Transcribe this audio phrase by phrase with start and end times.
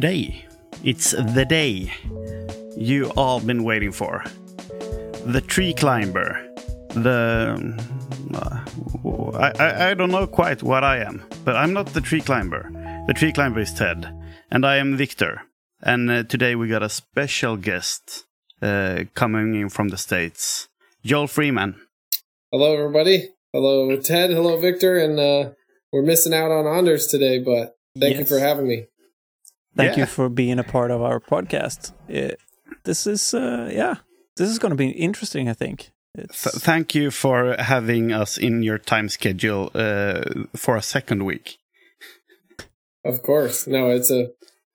[0.00, 0.46] Today,
[0.84, 1.92] it's the day
[2.76, 4.22] you all been waiting for.
[5.26, 6.40] The tree climber.
[6.90, 7.74] The.
[8.32, 12.20] Uh, I, I, I don't know quite what I am, but I'm not the tree
[12.20, 12.70] climber.
[13.08, 14.06] The tree climber is Ted,
[14.52, 15.42] and I am Viktor.
[15.82, 18.24] And uh, today we got a special guest
[18.62, 20.68] uh, coming in from the States
[21.04, 21.74] Joel Freeman.
[22.52, 23.30] Hello, everybody.
[23.52, 24.30] Hello, Ted.
[24.30, 24.96] Hello, Viktor.
[24.96, 25.50] And uh,
[25.92, 28.20] we're missing out on Anders today, but thank yes.
[28.20, 28.86] you for having me.
[29.78, 30.00] Thank yeah.
[30.00, 31.92] you for being a part of our podcast.
[32.08, 32.40] It,
[32.82, 33.94] this is, uh, yeah,
[34.36, 35.92] this is going to be interesting, I think.
[36.16, 40.22] Th thank you for having us in your time schedule uh,
[40.56, 41.58] for a second week.
[43.04, 43.68] Of course.
[43.68, 44.30] No, it's a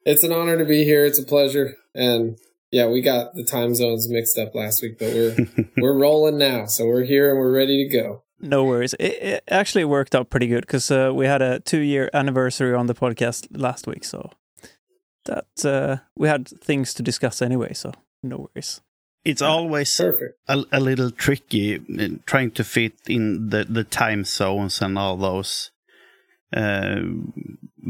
[0.06, 1.06] it's an honor to be here.
[1.06, 1.76] It's a pleasure.
[1.94, 2.38] And
[2.72, 5.36] yeah, we got the time zones mixed up last week, but we're
[5.78, 6.66] we're rolling now.
[6.66, 8.24] So we're here and we're ready to go.
[8.40, 8.94] No worries.
[8.96, 12.74] It, it actually worked out pretty good because uh, we had a two year anniversary
[12.74, 14.06] on the podcast last week.
[14.06, 14.32] So
[15.26, 18.82] that uh, we had things to discuss anyway, so no worries.
[19.26, 21.80] It's always a, a, little tricky
[22.26, 25.72] trying to fit in the, the time zones and all those.
[26.54, 27.00] Uh,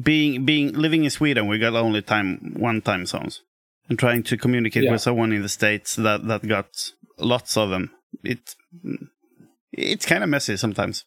[0.01, 3.41] being being living in Sweden, we got only time one time zones,
[3.89, 4.91] and trying to communicate yeah.
[4.91, 7.91] with someone in the states that that got lots of them.
[8.23, 8.55] It
[9.71, 11.03] it's kind of messy sometimes.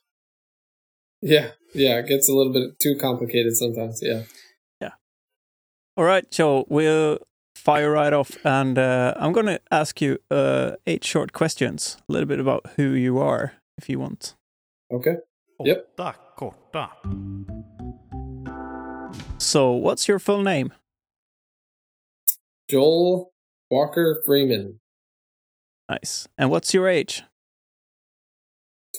[1.23, 4.01] Yeah, yeah, it gets a little bit too complicated sometimes.
[4.03, 4.25] Yeah.
[5.99, 7.21] All right, Joe, we'll
[7.55, 8.37] fire right off.
[8.45, 12.67] And uh, I'm going to ask you uh, eight short questions, a little bit about
[12.77, 14.35] who you are, if you want.
[14.93, 15.17] Okay.
[15.65, 15.97] Yep.
[16.37, 16.91] korta.
[19.39, 20.75] So, what's your full name?
[22.71, 23.33] Joel
[23.71, 24.81] Walker Freeman.
[25.89, 26.29] Nice.
[26.37, 27.23] And what's your age?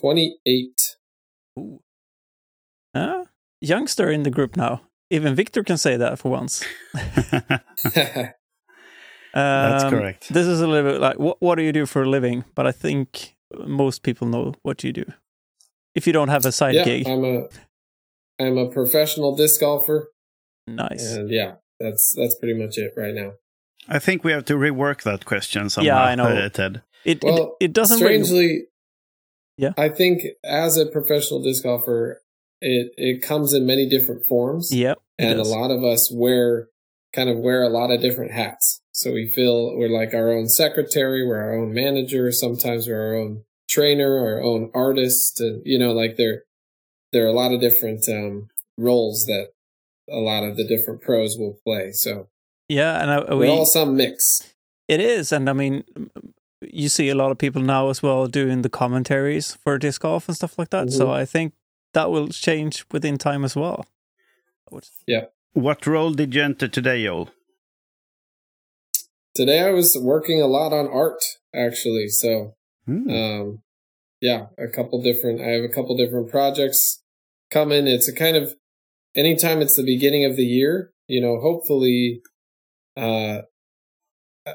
[0.02, 0.96] 28.
[1.60, 1.82] Ooh.
[2.96, 3.26] Uh,
[3.62, 4.82] youngster in the group now.
[5.10, 6.66] Even Viktor can say that for once.
[9.34, 10.34] That's um, correct.
[10.34, 12.44] This is a little bit like what what do you do for a living?
[12.56, 13.36] But I think
[13.66, 15.06] most people know what you do.
[15.96, 17.08] If you don't have a side yeah, gig.
[17.08, 17.48] I'm a
[18.40, 20.12] I'm a professional disc golfer.
[20.68, 21.14] Nice.
[21.14, 23.34] And yeah, that's that's pretty much it right now.
[23.88, 25.88] I think we have to rework that question somehow.
[25.88, 26.26] Yeah, I know.
[26.26, 26.82] Uh, Ted.
[27.06, 28.48] It, well, it, it doesn't strangely.
[28.48, 28.64] Really...
[29.58, 29.74] Yeah.
[29.78, 32.22] I think as a professional disc golfer,
[32.62, 34.74] it it comes in many different forms.
[34.74, 35.00] Yep.
[35.20, 36.70] And a lot of us wear
[37.14, 38.82] kind of wear a lot of different hats.
[38.92, 43.16] So we feel we're like our own secretary, we're our own manager, sometimes we're our
[43.16, 46.44] own trainer, our own artist, and you know, like there
[47.12, 49.50] there are a lot of different um, roles that
[50.10, 51.92] a lot of the different pros will play.
[51.92, 52.28] So
[52.70, 54.54] yeah, and uh, we, all some mix.
[54.88, 55.84] It is, and I mean,
[56.62, 60.28] you see a lot of people now as well doing the commentaries for disc golf
[60.28, 60.88] and stuff like that.
[60.88, 60.98] Mm-hmm.
[60.98, 61.54] So I think
[61.94, 63.86] that will change within time as well.
[65.06, 65.26] Yeah.
[65.54, 67.30] What role did you enter today, Joel?
[69.34, 72.10] Today I was working a lot on art, actually.
[72.10, 72.56] So,
[72.88, 73.10] mm.
[73.10, 73.62] um,
[74.22, 75.42] yeah, a couple different.
[75.42, 77.02] I have a couple different projects
[77.52, 77.88] coming.
[77.88, 78.54] It's a kind of
[79.16, 80.92] anytime it's the beginning of the year.
[81.08, 82.22] You know, hopefully,
[82.96, 83.42] uh,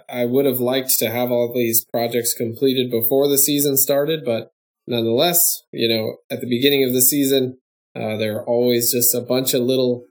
[0.09, 4.51] I would have liked to have all these projects completed before the season started, but
[4.87, 7.59] nonetheless, you know, at the beginning of the season,
[7.94, 10.04] uh, there are always just a bunch of little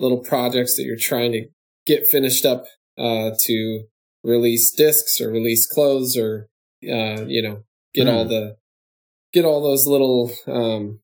[0.00, 1.46] little projects that you're trying to
[1.86, 2.64] get finished up
[2.98, 3.84] uh, to
[4.24, 6.48] release discs or release clothes or
[6.84, 7.62] uh, you know
[7.94, 8.12] get mm.
[8.12, 8.30] all hmm.
[8.30, 8.56] the
[9.32, 11.00] get all those little um,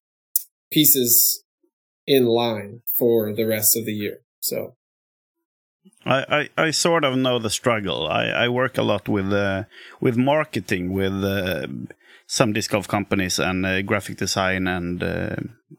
[0.70, 1.44] pieces
[2.06, 4.18] in line for the rest of the year.
[4.40, 4.74] So
[6.04, 8.08] I, I, I, sort of know the struggle.
[8.08, 9.64] I, I work a lot with uh,
[10.00, 11.66] with marketing, with uh,
[12.28, 15.34] some disc golf companies and uh, graphic design and uh,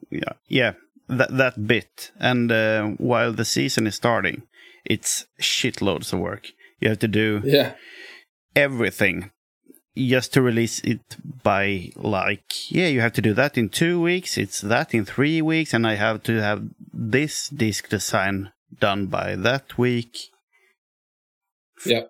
[0.09, 0.73] yeah, yeah,
[1.07, 2.11] that that bit.
[2.19, 4.43] And uh, while the season is starting,
[4.83, 6.47] it's shitloads of work.
[6.81, 7.73] You have to do yeah
[8.55, 9.31] everything
[9.95, 14.37] just to release it by like yeah you have to do that in two weeks
[14.37, 16.63] it's that in three weeks and i have to have
[16.93, 20.17] this disc design done by that week
[21.85, 22.03] yeah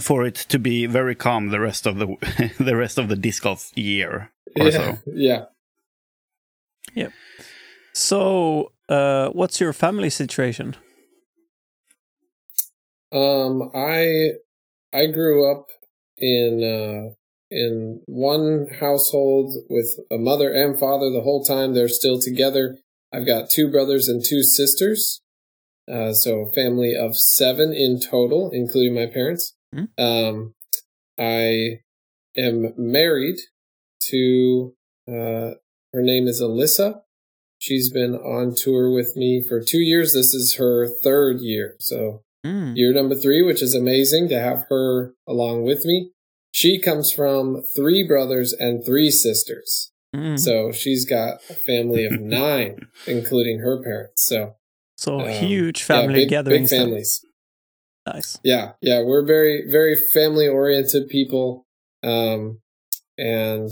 [0.00, 3.42] for it to be very calm the rest of the the rest of the disc
[3.42, 4.98] golf year or yeah, so.
[5.06, 5.44] Yeah.
[6.94, 7.12] Yep.
[7.94, 10.76] So, uh, what's your family situation?
[13.12, 14.32] Um, I
[14.92, 15.66] I grew up
[16.16, 17.14] in uh,
[17.50, 21.74] in one household with a mother and father the whole time.
[21.74, 22.78] They're still together.
[23.12, 25.22] I've got two brothers and two sisters.
[25.90, 29.54] Uh, so family of seven in total, including my parents.
[29.74, 30.02] Mm-hmm.
[30.02, 30.54] Um,
[31.18, 31.80] I
[32.36, 33.38] am married
[34.10, 34.74] to,
[35.08, 35.54] uh,
[35.92, 37.00] her name is Alyssa.
[37.58, 40.14] She's been on tour with me for two years.
[40.14, 41.74] This is her third year.
[41.80, 42.76] So mm.
[42.76, 46.12] year number three, which is amazing to have her along with me.
[46.52, 49.92] She comes from three brothers and three sisters.
[50.14, 50.38] Mm.
[50.38, 54.22] So she's got a family of nine, including her parents.
[54.22, 54.54] So,
[54.96, 56.70] so um, huge family yeah, big, gatherings.
[56.70, 57.24] Big families.
[58.14, 58.38] Nice.
[58.42, 61.66] Yeah, yeah, we're very, very family oriented people,
[62.02, 62.60] um,
[63.16, 63.70] and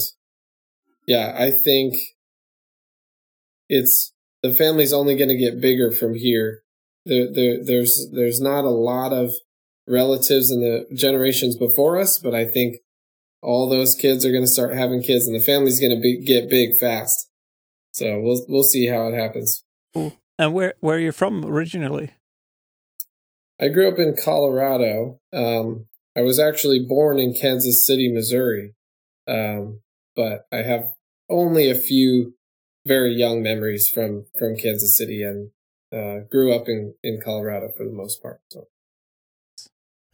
[1.06, 1.94] yeah, I think
[3.68, 4.12] it's
[4.42, 6.62] the family's only going to get bigger from here.
[7.04, 9.32] There, there, there's, there's not a lot of
[9.86, 12.78] relatives in the generations before us, but I think
[13.42, 16.20] all those kids are going to start having kids, and the family's going to be,
[16.20, 17.30] get big fast.
[17.92, 19.64] So we'll we'll see how it happens.
[19.94, 20.12] Cool.
[20.38, 22.10] And where where are you from originally?
[23.60, 25.20] I grew up in Colorado.
[25.32, 25.86] Um,
[26.16, 28.74] I was actually born in Kansas City, Missouri,
[29.26, 29.80] um,
[30.14, 30.92] but I have
[31.28, 32.34] only a few
[32.86, 35.50] very young memories from from Kansas City, and
[35.92, 38.40] uh, grew up in in Colorado for the most part.
[38.50, 38.68] So.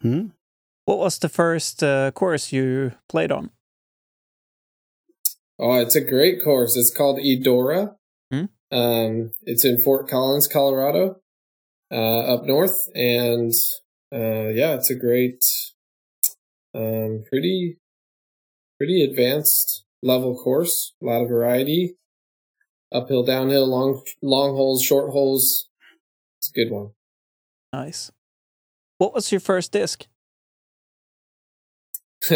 [0.01, 0.29] Hmm.
[0.85, 3.51] What was the first uh, course you played on?
[5.59, 6.77] Oh, it's a great course.
[6.77, 7.95] It's called Edora.
[8.33, 8.47] Hmm?
[8.73, 11.22] Um, it's in Fort Collins, Colorado,
[11.99, 13.53] up north, and
[14.13, 15.45] uh, yeah, it's a great,
[16.75, 17.79] um, pretty,
[18.79, 20.93] pretty advanced level course.
[21.03, 21.97] A lot of variety,
[22.93, 25.69] uphill, downhill, long, long holes, short holes.
[26.39, 26.91] It's a good one.
[27.73, 28.11] Nice.
[28.99, 30.07] What was your first disc?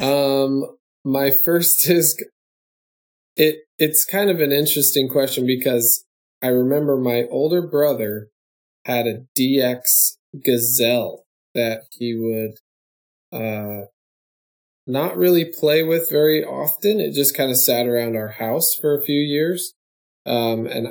[0.00, 2.18] um, my first disc.
[3.36, 6.04] It it's kind of an interesting question because
[6.42, 8.28] I remember my older brother
[8.90, 12.58] had a DX Gazelle that he would
[13.32, 13.86] uh
[14.86, 16.98] not really play with very often.
[17.00, 19.74] It just kind of sat around our house for a few years.
[20.26, 20.88] Um and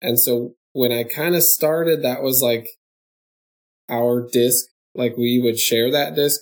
[0.00, 2.68] and so when I kind of started that was like
[3.88, 6.40] our disc like we would share that disc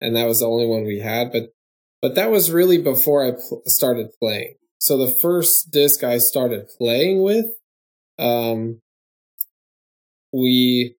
[0.00, 1.32] and that was the only one we had.
[1.32, 1.50] But
[2.02, 4.56] but that was really before I pl- started playing.
[4.80, 7.46] So the first disc I started playing with,
[8.18, 8.81] um,
[10.32, 10.96] we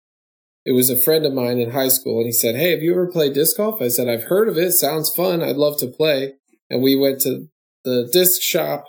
[0.65, 2.91] it was a friend of mine in high school, and he said, "Hey, have you
[2.91, 4.71] ever played disc golf?" I said, "I've heard of it.
[4.71, 5.41] Sounds fun.
[5.41, 6.33] I'd love to play."
[6.69, 7.50] And we went to
[7.83, 8.85] the disc shop,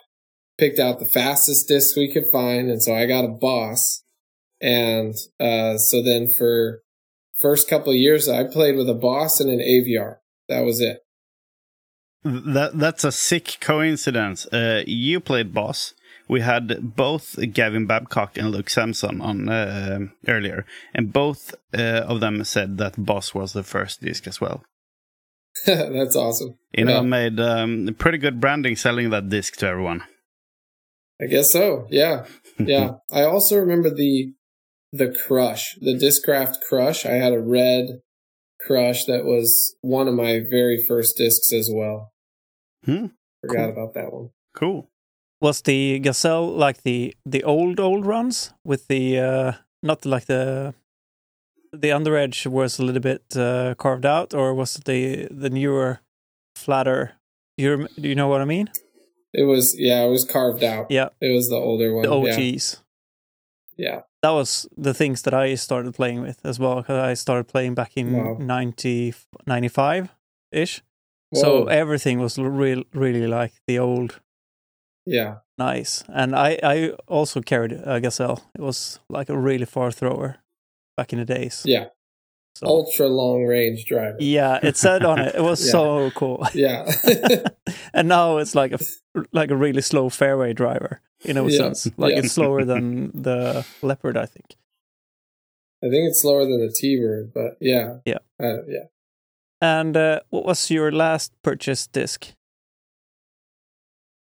[0.57, 4.05] picked out the fastest disc we could find, and so I got a Boss.
[4.61, 6.83] And uh, so then for
[7.35, 10.17] first couple of years I played with a boss and an Aviar.
[10.49, 11.01] That was it.
[12.25, 14.47] That that's a sick coincidence.
[14.47, 15.93] Uh, you played boss.
[16.29, 22.21] We had both Gavin Babcock and Luke Samson on uh, earlier, and both uh, of
[22.21, 24.65] them said that boss was the first disc as well.
[25.67, 26.59] that's awesome.
[26.73, 27.03] You know, yeah.
[27.03, 30.03] made um, pretty good branding selling that disc to everyone.
[31.21, 31.87] I guess so.
[31.91, 32.25] Yeah,
[32.59, 32.93] yeah.
[33.13, 34.33] I also remember the
[34.93, 37.05] the Crush, the Discraft Crush.
[37.05, 38.01] I had a red
[38.61, 42.13] Crush that was one of my very first discs as well.
[42.85, 43.07] Hmm.
[43.43, 43.71] Forgot cool.
[43.71, 44.31] about that one.
[44.55, 44.91] Cool.
[45.45, 50.75] Was the Gazelle like the the old old runs with the uh not like the
[51.83, 55.51] the under edge was a little bit uh, carved out, or was it the the
[55.51, 56.01] newer,
[56.57, 57.01] flatter?
[57.59, 58.71] You do you know what I mean?
[59.33, 60.87] It was yeah, it was carved out.
[60.91, 62.05] Yeah, it was the older one.
[62.05, 62.81] The OGs.
[63.77, 63.89] Yeah.
[63.89, 66.83] yeah that was the things that I started playing with as well.
[66.83, 68.37] Cause I started playing back in wow.
[68.41, 69.13] 90,
[69.47, 70.09] 95
[70.51, 70.83] ish.
[71.35, 74.21] So everything was real, really like the old.
[75.07, 75.37] Yeah.
[75.59, 76.03] Nice.
[76.09, 78.43] And I, I also carried a Gazelle.
[78.55, 80.39] It was like a really far thrower
[80.97, 81.63] back in the days.
[81.65, 81.87] Yeah.
[82.57, 82.69] So.
[82.69, 84.17] Ultra long range driver.
[84.21, 85.35] Yeah, it said on it.
[85.35, 85.73] It was yeah.
[85.73, 86.47] so cool.
[86.55, 86.89] Yeah.
[87.93, 88.79] and now it's like a
[89.33, 91.57] like a really slow fairway driver in a yeah.
[91.57, 91.91] sense.
[91.97, 92.21] Like yeah.
[92.21, 94.57] it's slower than the leopard, I think.
[95.83, 97.99] I think it's slower than the T-bird, but yeah.
[98.07, 98.19] Yeah.
[98.41, 98.85] Uh, yeah.
[99.61, 102.35] And uh, what was your last purchase disc?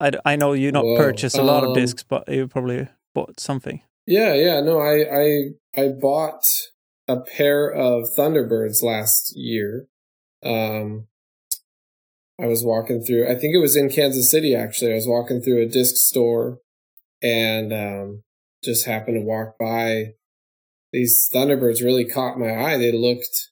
[0.01, 3.41] I, I know you not purchased a lot um, of discs, but you probably bought
[3.41, 3.83] something.
[4.07, 4.61] Yeah, yeah.
[4.61, 6.45] No, I I I bought
[7.09, 9.87] a pair of Thunderbirds last year.
[10.45, 11.09] Um,
[12.41, 14.93] I was walking through, I think it was in Kansas City actually.
[14.93, 16.61] I was walking through a disc store
[17.21, 18.23] and um,
[18.63, 20.15] just happened to walk by.
[20.93, 22.79] These Thunderbirds really caught my eye.
[22.79, 23.51] They looked,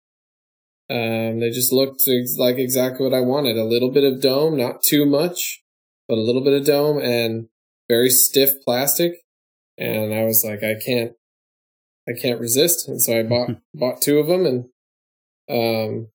[0.89, 2.03] um, they just looked
[2.39, 3.59] like exactly what I wanted.
[3.59, 5.65] A little bit of dome, not too much,
[6.09, 7.49] but a little bit of dome and
[7.89, 9.15] very stiff plastic.
[9.79, 11.13] And I was like, I can't,
[12.09, 12.89] I can't resist.
[12.89, 14.65] And so I bought, bought two of them and,
[15.49, 16.09] um,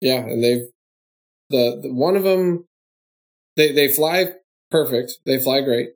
[0.00, 0.66] yeah, and they've,
[1.50, 2.66] the, the one of them,
[3.56, 4.32] they, they fly
[4.70, 5.18] perfect.
[5.26, 5.90] They fly great.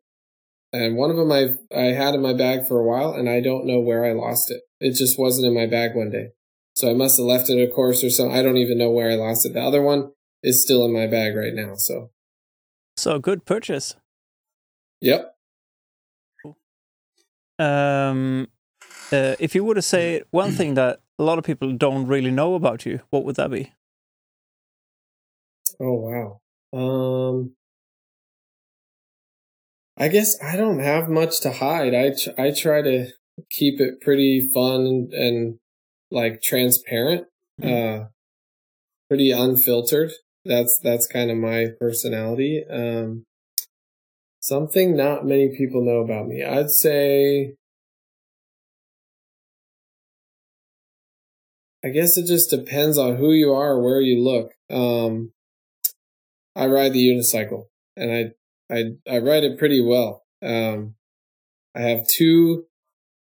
[0.72, 3.40] and one of them I I had in my bag for a while, and I
[3.40, 4.62] don't know where I lost it.
[4.80, 6.28] It just wasn't in my bag one day,
[6.76, 8.36] so I must have left it a course or something.
[8.36, 9.54] I don't even know where I lost it.
[9.54, 11.74] The other one is still in my bag right now.
[11.76, 12.10] So,
[12.98, 13.96] so good purchase.
[15.00, 15.34] Yep.
[17.58, 18.48] Um,
[19.12, 22.30] uh, if you were to say one thing that a lot of people don't really
[22.30, 23.72] know about you, what would that be?
[25.80, 26.40] Oh wow.
[26.72, 27.52] Um,
[29.96, 31.94] I guess I don't have much to hide.
[31.94, 33.08] I I try to
[33.50, 35.58] keep it pretty fun and
[36.10, 37.26] like transparent,
[37.60, 38.02] mm-hmm.
[38.02, 38.06] uh,
[39.08, 40.12] pretty unfiltered.
[40.48, 42.64] That's that's kind of my personality.
[42.68, 43.26] Um,
[44.40, 46.42] something not many people know about me.
[46.42, 47.54] I'd say
[51.84, 54.52] I guess it just depends on who you are, where you look.
[54.70, 55.32] Um,
[56.56, 60.24] I ride the unicycle, and I I I ride it pretty well.
[60.42, 60.94] Um,
[61.74, 62.64] I have two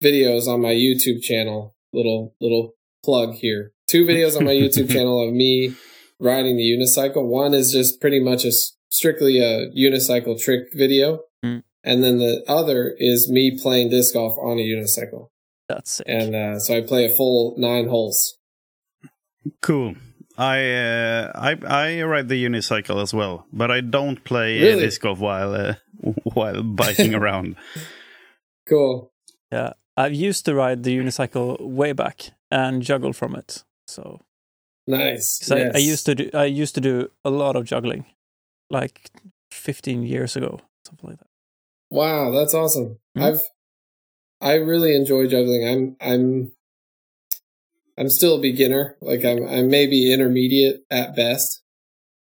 [0.03, 1.75] videos on my YouTube channel.
[1.93, 2.73] Little little
[3.05, 3.71] plug here.
[3.87, 5.75] Two videos on my YouTube channel of me
[6.19, 7.25] riding the unicycle.
[7.25, 8.51] One is just pretty much a
[8.89, 11.63] strictly a unicycle trick video, mm.
[11.83, 15.29] and then the other is me playing disc golf on a unicycle.
[15.67, 16.05] That's sick.
[16.07, 18.37] And uh, so I play a full nine holes.
[19.61, 19.95] Cool.
[20.37, 24.81] I uh, I I ride the unicycle as well, but I don't play really?
[24.81, 25.75] disc golf while uh,
[26.33, 27.55] while biking around.
[28.67, 29.11] Cool.
[29.51, 33.63] Yeah, I used to ride the unicycle way back and juggle from it.
[33.87, 34.19] So
[34.87, 35.49] nice.
[35.49, 35.51] Yes.
[35.51, 38.05] I, I, used to do I used to do a lot of juggling,
[38.69, 39.11] like
[39.51, 41.27] 15 years ago, something like that.
[41.89, 42.99] Wow, that's awesome.
[43.17, 43.23] Mm-hmm.
[43.23, 43.41] I've
[44.41, 45.67] I really enjoy juggling.
[45.67, 46.51] I'm I'm
[47.97, 48.97] I'm still a beginner.
[49.01, 51.63] Like I'm, I'm maybe intermediate at best,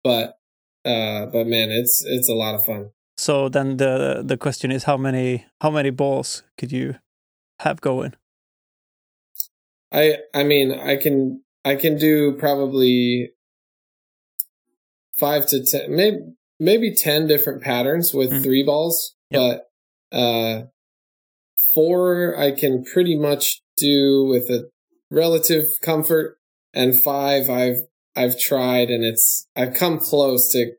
[0.03, 0.37] but,
[0.85, 2.91] uh, but man, it's, it's a lot of fun.
[3.17, 6.95] So then the, the question is how many, how many balls could you
[7.59, 8.13] have going?
[9.91, 13.31] I, I mean, I can, I can do probably
[15.15, 16.17] five to ten, maybe,
[16.59, 18.43] maybe 10 different patterns with mm.
[18.43, 19.65] three balls, yep.
[20.11, 20.63] but, uh,
[21.73, 24.69] four I can pretty much do with a
[25.09, 26.37] relative comfort,
[26.73, 27.83] and five I've
[28.15, 30.73] I've tried and it's I've come close to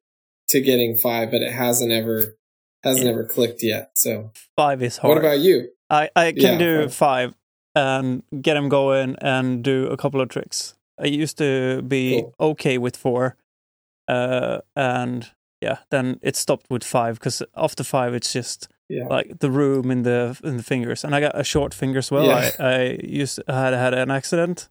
[0.48, 2.36] to getting five, but it hasn't ever
[2.82, 3.12] hasn't yeah.
[3.12, 3.90] ever clicked yet.
[3.94, 5.10] So five is hard.
[5.10, 5.68] What about you?
[5.90, 7.34] I I can yeah, do five.
[7.74, 10.74] And get them going and do a couple of tricks.
[10.98, 12.34] I used to be cool.
[12.38, 13.36] okay with four,
[14.06, 19.06] uh, and yeah, then it stopped with five because after five it's just yeah.
[19.08, 22.10] like the room in the in the fingers, and I got a short finger as
[22.10, 22.26] well.
[22.26, 22.50] Yeah.
[22.60, 24.68] I, I used I had had an accident,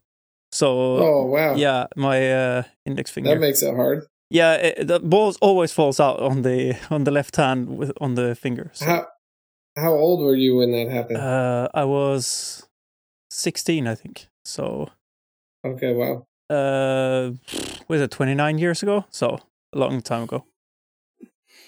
[0.52, 0.68] so
[0.98, 4.06] oh wow, yeah, my uh, index finger that makes it hard.
[4.30, 8.16] Yeah, it, the ball always falls out on the on the left hand with on
[8.16, 8.80] the fingers.
[8.80, 8.86] So.
[8.86, 9.08] How
[9.76, 11.18] how old were you when that happened?
[11.18, 12.66] Uh, I was
[13.34, 14.28] sixteen, I think.
[14.46, 14.90] So
[15.66, 16.26] okay, wow.
[16.50, 17.32] Uh,
[17.88, 19.06] was it twenty nine years ago?
[19.10, 19.40] So
[19.74, 20.46] a long time ago.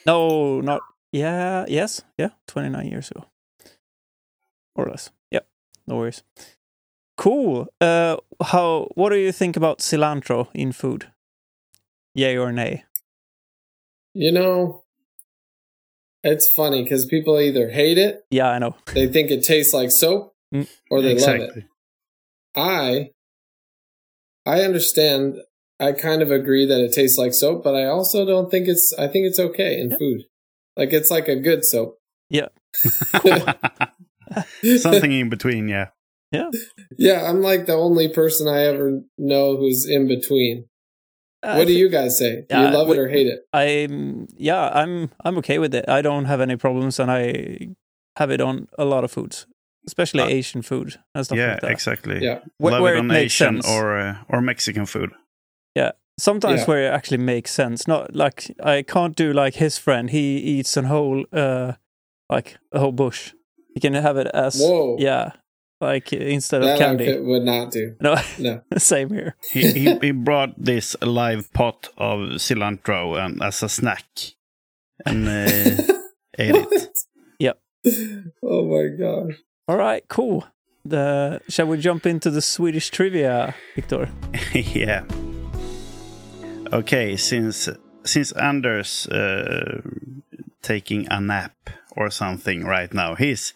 [0.06, 0.82] No, not
[1.16, 3.26] yeah, yes, yeah, 29 years ago.
[4.76, 5.12] More or less.
[5.32, 5.48] Yep,
[5.88, 6.24] no worries.
[7.16, 7.68] Cool.
[7.80, 8.90] Uh, how?
[8.96, 11.08] What do you think about cilantro in food?
[12.14, 12.84] Yay or nay?
[14.14, 14.84] You know,
[16.22, 18.26] it's funny because people either hate it.
[18.30, 18.76] Yeah, I know.
[18.94, 20.35] They think it tastes like soap,
[20.90, 21.48] or they exactly.
[21.48, 21.66] love it.
[22.56, 23.10] I,
[24.46, 25.38] I understand.
[25.80, 28.94] I kind of agree that it tastes like soap, but I also don't think it's.
[28.98, 29.98] I think it's okay in yeah.
[29.98, 30.22] food.
[30.78, 31.98] Like it's like a good soap.
[32.30, 32.48] Yeah.
[34.78, 35.90] Something in between, yeah.
[36.32, 36.50] Yeah.
[36.98, 40.66] Yeah, I'm like the only person I ever know who's in between.
[41.44, 42.44] Uh, what do you guys say?
[42.50, 43.42] Do you love it or hate it?
[43.54, 45.86] I'm yeah, I'm I'm okay with it.
[45.88, 47.76] I don't have any problems and I
[48.18, 49.46] have it on a lot of foods,
[49.88, 51.72] especially uh, Asian food and stuff yeah, like that.
[51.72, 52.24] exactly.
[52.24, 53.68] Yeah, love where it on it Asian sense.
[53.68, 55.12] or uh, or Mexican food.
[55.76, 56.66] Yeah, sometimes yeah.
[56.66, 57.88] where it actually makes sense.
[57.88, 60.10] Not like I can't do like his friend.
[60.10, 61.74] He eats a whole uh
[62.30, 63.34] like a whole bush.
[63.74, 64.96] He can have it as Whoa.
[65.00, 65.34] yeah,
[65.82, 67.20] like instead that of candy.
[67.20, 67.96] would not do.
[68.00, 68.62] No, no.
[68.78, 69.36] same here.
[69.52, 74.06] he, he, he brought this live pot of cilantro and as a snack
[75.06, 75.94] and uh,
[76.38, 76.98] ate it.
[77.40, 77.60] Yep.
[78.44, 79.36] Oh my god.
[79.68, 80.46] All right, cool.
[80.84, 84.10] The shall we jump into the Swedish trivia, Viktor?
[84.54, 85.04] yeah.
[86.72, 87.70] Okay, since
[88.04, 89.82] since Anders uh,
[90.62, 91.56] taking a nap
[91.98, 93.54] or something right now, he's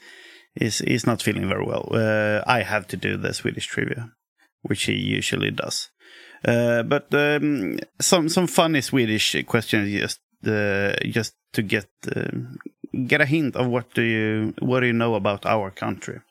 [0.56, 1.88] he's he's not feeling very well.
[1.92, 4.12] Uh, I have to do the Swedish trivia,
[4.64, 5.92] which he usually does.
[6.44, 12.32] Uh, but um, some some funny Swedish questions just uh, just to get uh,
[13.08, 16.22] get a hint of what do you what do you know about our country.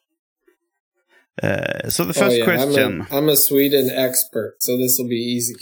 [1.42, 2.44] Uh, so the first oh, yeah.
[2.44, 3.00] question.
[3.02, 5.54] I'm a, I'm a Sweden expert, so this will be easy.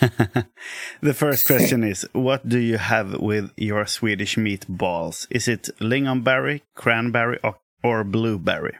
[1.00, 5.26] the first question is What do you have with your Swedish meatballs?
[5.30, 8.76] Is it lingonberry, cranberry, or, or blueberry?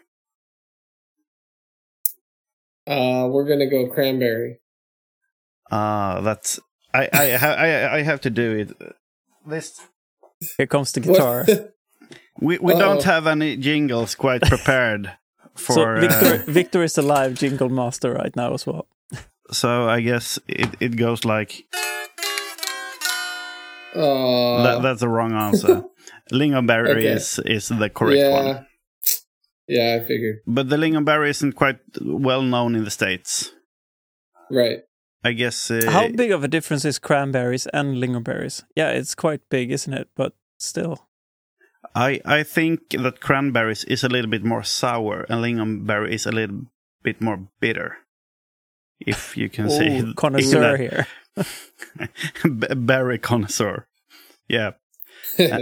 [2.87, 4.61] Uh, we're gonna go cranberry.
[5.73, 6.61] Ah, uh, that's
[6.93, 8.95] I I, I I have to do it.
[9.45, 9.81] This
[10.57, 11.45] here comes the guitar.
[12.41, 12.79] we we Uh-oh.
[12.79, 15.13] don't have any jingles quite prepared
[15.55, 15.75] for.
[15.75, 18.87] So Viktor, uh, Viktor is the live jingle master right now as well.
[19.51, 21.65] So I guess it it goes like.
[23.95, 25.85] Uh, that, that's the wrong answer.
[26.33, 27.07] Lingonberry okay.
[27.07, 28.31] is is the correct yeah.
[28.31, 28.67] one.
[29.69, 30.41] Yeah, I figured.
[30.47, 33.53] But the lingonberry isn't quite well known in the states.
[34.51, 34.81] Right.
[35.25, 35.71] I guess.
[35.71, 38.63] Uh, How big of a difference is cranberries and lingonberries?
[38.77, 40.09] Yeah, it's quite big, isn't it?
[40.15, 41.09] But still.
[41.95, 46.33] I I think that cranberries is a little bit more sour and lingonberry is a
[46.33, 46.67] little
[47.03, 47.99] bit more bitter.
[49.01, 51.07] If you can say connoisseur here.
[52.77, 53.87] berry connoisseur.
[54.49, 54.73] Yeah.
[55.39, 55.61] uh,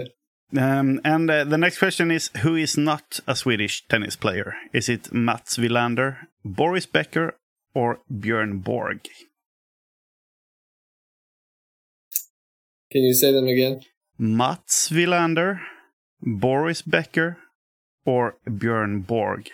[0.57, 4.55] um, and uh, the next question is Who is not a Swedish tennis player?
[4.73, 7.37] Is it Mats Wilander, Boris Becker,
[7.75, 9.09] or Björn Borg?
[12.93, 13.81] Can you say them again?
[14.19, 15.61] Mats Wilander,
[16.21, 17.39] Boris Becker,
[18.05, 19.49] or Björn Borg?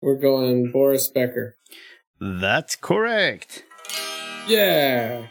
[0.00, 1.56] We're going Boris Becker.
[2.18, 3.64] That's correct.
[4.48, 5.26] Yeah.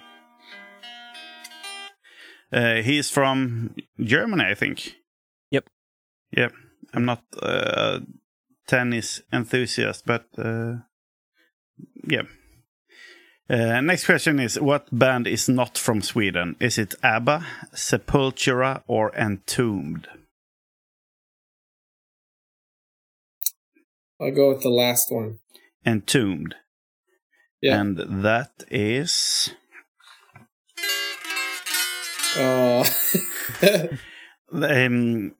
[2.54, 4.98] Uh, he's from Germany, I think.
[5.50, 5.68] Yep.
[6.38, 6.54] Yep.
[6.94, 8.02] I'm not a
[8.68, 10.76] tennis enthusiast, but uh,
[12.08, 12.24] yeah.
[13.48, 16.56] Uh, next question is What band is not from Sweden?
[16.60, 20.08] Is it ABBA, Sepultura, or Entombed?
[24.20, 25.40] I'll go with the last one.
[25.86, 26.56] Entombed.
[27.62, 27.82] Yeah.
[27.82, 29.52] And that is.
[32.38, 32.84] Oh.
[34.52, 35.36] um,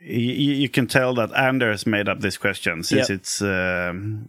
[0.00, 3.18] you, you, can tell that Anders made up this question since yep.
[3.18, 4.28] it's um,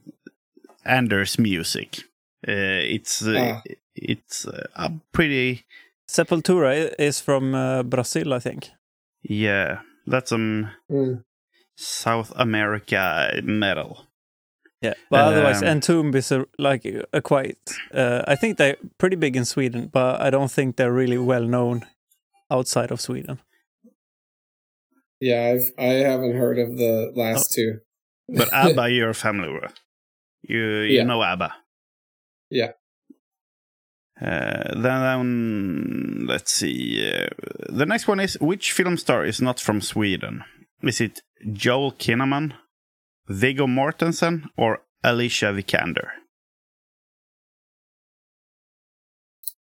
[0.85, 2.03] Anders' music.
[2.47, 3.61] Uh, it's uh, ah.
[3.95, 5.65] it's uh, a pretty.
[6.07, 8.69] Sepultura is from uh, Brazil, I think.
[9.23, 11.23] Yeah, that's some mm.
[11.77, 14.07] South America metal.
[14.81, 17.57] Yeah, but um, otherwise, Entomb is a, like a quite.
[17.93, 21.45] Uh, I think they're pretty big in Sweden, but I don't think they're really well
[21.45, 21.87] known
[22.51, 23.39] outside of Sweden.
[25.21, 27.55] Yeah, I've I haven't heard of the last oh.
[27.55, 27.79] two.
[28.27, 29.73] But ABBA, you're familiar with.
[30.41, 31.03] You you yeah.
[31.03, 31.53] know ABBA.
[32.53, 32.73] Yeah.
[34.21, 37.11] Uh, then let's see.
[37.11, 37.27] Uh,
[37.67, 40.43] the next one is which film star is not from Sweden?
[40.83, 42.53] Is it Joel Kinnaman,
[43.27, 46.09] Viggo Mortensen or Alicia Vikander?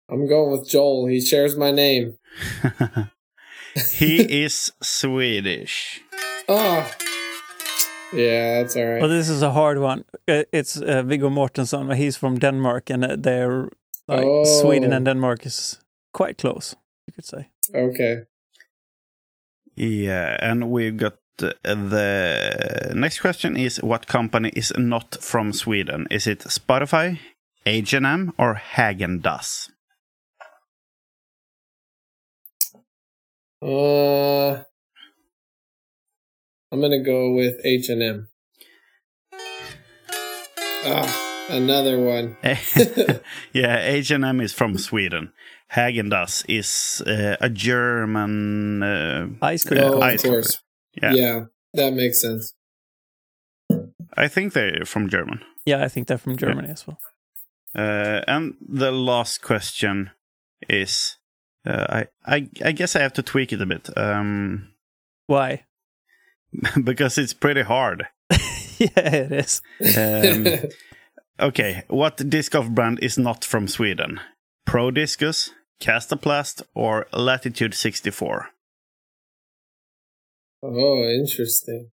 [0.09, 1.07] I'm going with Joel.
[1.07, 2.15] He shares my name.
[3.93, 6.01] he is Swedish.
[6.49, 6.91] Oh.
[8.13, 9.01] Yeah, that's all right.
[9.01, 10.05] Well, this is a hard one.
[10.27, 11.95] Uh, it's uh, Viggo Mortensen.
[11.95, 13.71] He's from Denmark, and uh, they're
[14.09, 14.45] like oh.
[14.45, 15.79] Sweden and Denmark is
[16.13, 16.75] quite close.
[17.07, 17.49] You could say.
[17.75, 18.23] Okay.
[19.77, 26.07] Yeah, and we've got the next question is what company is not from Sweden?
[26.11, 27.19] Is it Spotify,
[27.65, 29.71] H&M or Häagen-Dazs?
[33.63, 34.63] Uh,
[36.73, 38.29] I'm gonna go with H&M.
[40.83, 42.37] Ah, another one.
[43.53, 45.33] yeah, H&M is from Sweden.
[45.73, 49.83] Häagen-Dazs is uh, a German uh, ice cream.
[49.83, 50.63] Oh, of course.
[51.01, 51.13] Yeah.
[51.13, 52.55] yeah, that makes sense.
[54.17, 55.41] I think they're from German.
[55.67, 56.73] Yeah, I think they're from Germany yeah.
[56.73, 56.99] as well.
[57.75, 60.11] Uh, and the last question
[60.69, 61.17] is,
[61.67, 63.89] uh, I, I, I guess I have to tweak it a bit.
[63.97, 64.73] Um,
[65.27, 65.65] Why?
[66.85, 68.07] because it's pretty hard.
[68.79, 69.63] yeah, it is.
[69.97, 70.71] Um,
[71.49, 74.21] okay, what disc golf brand is not from Sweden?
[74.67, 78.51] Pro Discus, Kastaplast, or Latitude 64?
[80.63, 81.91] Oh, interesting.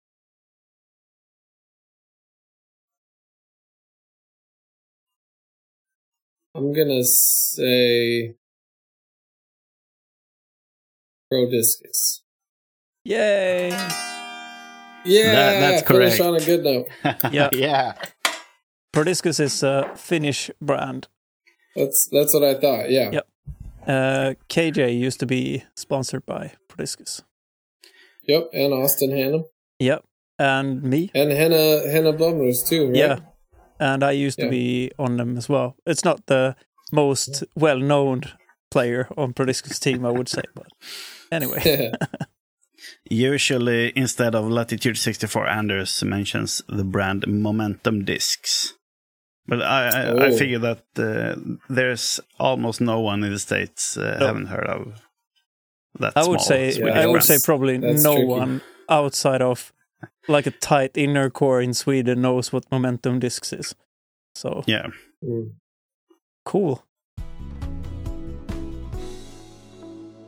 [6.55, 8.33] I'm gonna say
[11.29, 12.23] Pro Discus.
[13.03, 14.14] Yay!
[15.05, 16.19] Yeah, that, that's correct.
[16.19, 16.87] on a good note.
[17.31, 17.93] yeah, yeah.
[18.93, 21.07] Prodiscus is a Finnish brand.
[21.75, 22.89] That's that's what I thought.
[22.89, 23.11] Yeah.
[23.11, 23.27] Yep.
[23.87, 27.21] Uh, KJ used to be sponsored by Prodiscus.
[28.27, 29.43] Yep, and Austin Hannum.
[29.79, 30.03] Yep,
[30.39, 31.11] and me.
[31.13, 32.95] And Henna Henna Blomroos too, right?
[32.95, 33.19] Yeah,
[33.79, 34.45] and I used Yeah.
[34.45, 35.75] to be on them as well.
[35.85, 36.55] It's not the
[36.91, 38.21] most well-known
[38.71, 40.67] player on Prodiscus team, I would say, but
[41.31, 41.91] anyway.
[43.09, 48.73] Usually, instead of Latitude 64, Anders mentions the brand Momentum Discs.
[49.47, 50.37] But I, I, I Oh.
[50.37, 51.35] figure that uh,
[51.69, 54.25] there's almost no one in the States uh, No.
[54.27, 55.01] haven't heard of
[55.99, 58.25] that I would small say Swedish I would say probably That's no tricky.
[58.25, 59.71] one outside of
[60.27, 63.75] like a tight inner core in Sweden knows what momentum discs is.
[64.33, 64.87] So Yeah.
[65.23, 65.51] Mm.
[66.43, 66.83] cool.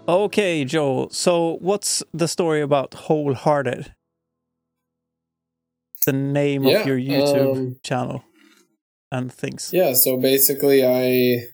[0.07, 1.09] Okay, Joel.
[1.09, 3.93] So what's the story about Wholehearted?
[6.05, 8.23] The name Yeah, of your YouTube um, channel
[9.11, 9.71] and things.
[9.73, 11.47] Yeah, so basically I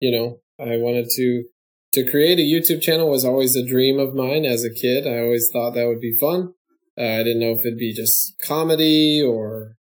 [0.00, 1.44] you know, I wanted to
[1.92, 5.06] to create a YouTube channel was always a dream of mine as a kid.
[5.06, 6.54] I always thought that would be fun.
[6.98, 9.76] Uh, I didn't know if it'd be just comedy or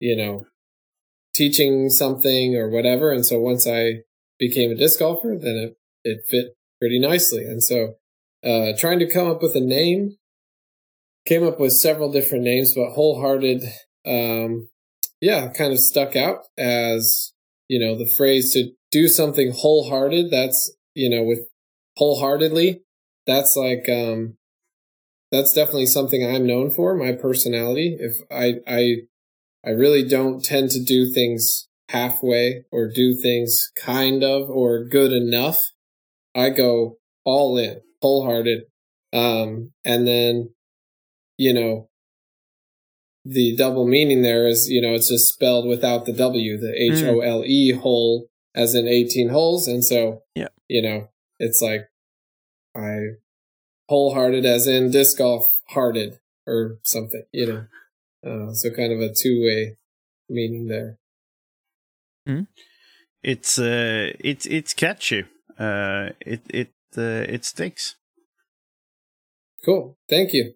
[0.00, 0.46] you know,
[1.34, 3.12] teaching something or whatever.
[3.12, 4.02] And so once I
[4.38, 7.44] became a disc golfer, then it it fit pretty nicely.
[7.44, 7.94] And so
[8.44, 10.16] uh trying to come up with a name
[11.26, 13.62] came up with several different names, but wholehearted
[14.06, 14.68] um
[15.20, 17.32] yeah, kind of stuck out as,
[17.68, 20.30] you know, the phrase to do something wholehearted.
[20.30, 21.40] That's, you know, with
[21.96, 22.82] wholeheartedly,
[23.26, 24.36] that's like, um,
[25.30, 27.96] that's definitely something I'm known for, my personality.
[27.98, 28.96] If I, I,
[29.64, 35.12] I really don't tend to do things halfway or do things kind of or good
[35.12, 35.60] enough.
[36.38, 38.62] I go all in, wholehearted.
[39.12, 40.50] Um, and then,
[41.36, 41.88] you know,
[43.24, 47.02] the double meaning there is, you know, it's just spelled without the W, the H
[47.04, 49.66] O L E hole, as in 18 holes.
[49.68, 50.48] And so, Yeah.
[50.68, 51.88] you know, it's like
[52.74, 52.98] I
[53.88, 57.66] wholehearted as in disc golf hearted or something, you know.
[58.24, 59.76] Uh, so kind of a two way
[60.28, 60.98] meaning there.
[63.22, 65.24] It's uh, it's it's catchy.
[65.58, 67.96] Uh, it it uh, it sticks.
[69.64, 69.98] Cool.
[70.08, 70.54] Thank you.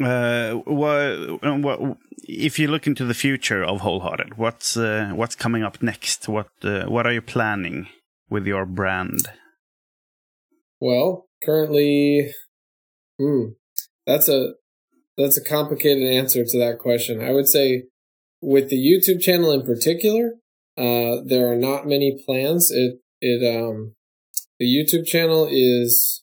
[0.00, 4.36] Uh, what, what if you look into the future of Wholehearted?
[4.36, 6.28] What's uh, what's coming up next?
[6.28, 7.88] What uh, what are you planning
[8.28, 9.28] with your brand?
[10.80, 12.32] Well, currently,
[13.18, 13.50] hmm,
[14.06, 14.54] that's a
[15.16, 17.22] that's a complicated answer to that question.
[17.22, 17.84] I would say,
[18.40, 20.32] with the YouTube channel in particular,
[20.76, 22.70] uh, there are not many plans.
[22.70, 23.94] It it um,
[24.58, 26.22] the YouTube channel is.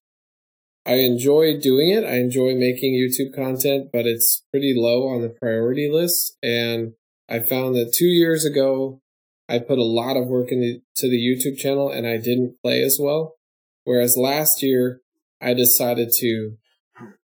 [0.86, 2.04] I enjoy doing it.
[2.04, 6.36] I enjoy making YouTube content, but it's pretty low on the priority list.
[6.42, 6.94] And
[7.30, 9.02] I found that two years ago,
[9.50, 12.98] I put a lot of work into the YouTube channel and I didn't play as
[13.00, 13.36] well.
[13.84, 15.02] Whereas last year,
[15.42, 16.58] I decided to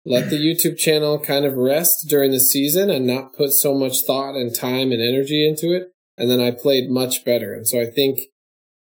[0.03, 4.01] let the YouTube channel kind of rest during the season and not put so much
[4.01, 5.91] thought and time and energy into it.
[6.17, 7.53] And then I played much better.
[7.53, 8.21] And so I think,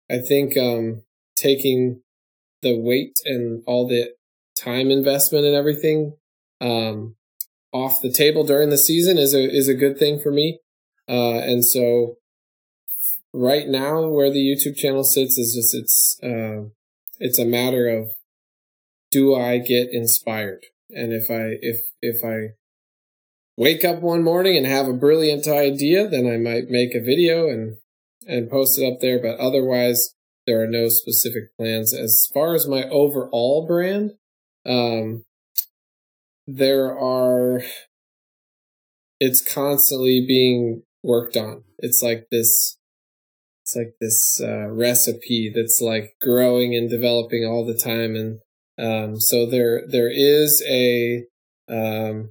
[0.08, 1.02] I think, um,
[1.36, 2.02] taking
[2.64, 4.12] the weight and all the
[4.58, 6.16] time investment and everything,
[6.60, 7.14] um,
[7.72, 10.58] off the table during the season is a, is a good thing for me.
[11.08, 12.16] Uh, and so
[13.32, 16.68] right now where the YouTube channel sits is just, it's, uh,
[17.20, 18.08] it's a matter of
[19.14, 20.64] do I get inspired?
[20.90, 22.54] And if I if if I
[23.56, 27.48] wake up one morning and have a brilliant idea, then I might make a video
[27.48, 27.76] and
[28.26, 30.14] and post it up there, but otherwise
[30.46, 34.12] there are no specific plans as far as my overall brand.
[34.66, 35.24] Um
[36.46, 37.62] there are
[39.20, 41.64] it's constantly being worked on.
[41.78, 42.76] It's like this
[43.64, 48.40] it's like this uh, recipe that's like growing and developing all the time and
[48.76, 51.24] um, so there there is a
[51.70, 52.30] um,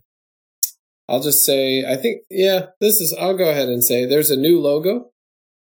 [1.10, 4.38] i'll just say i think yeah this is i'll go ahead and say there's a
[4.38, 5.10] new logo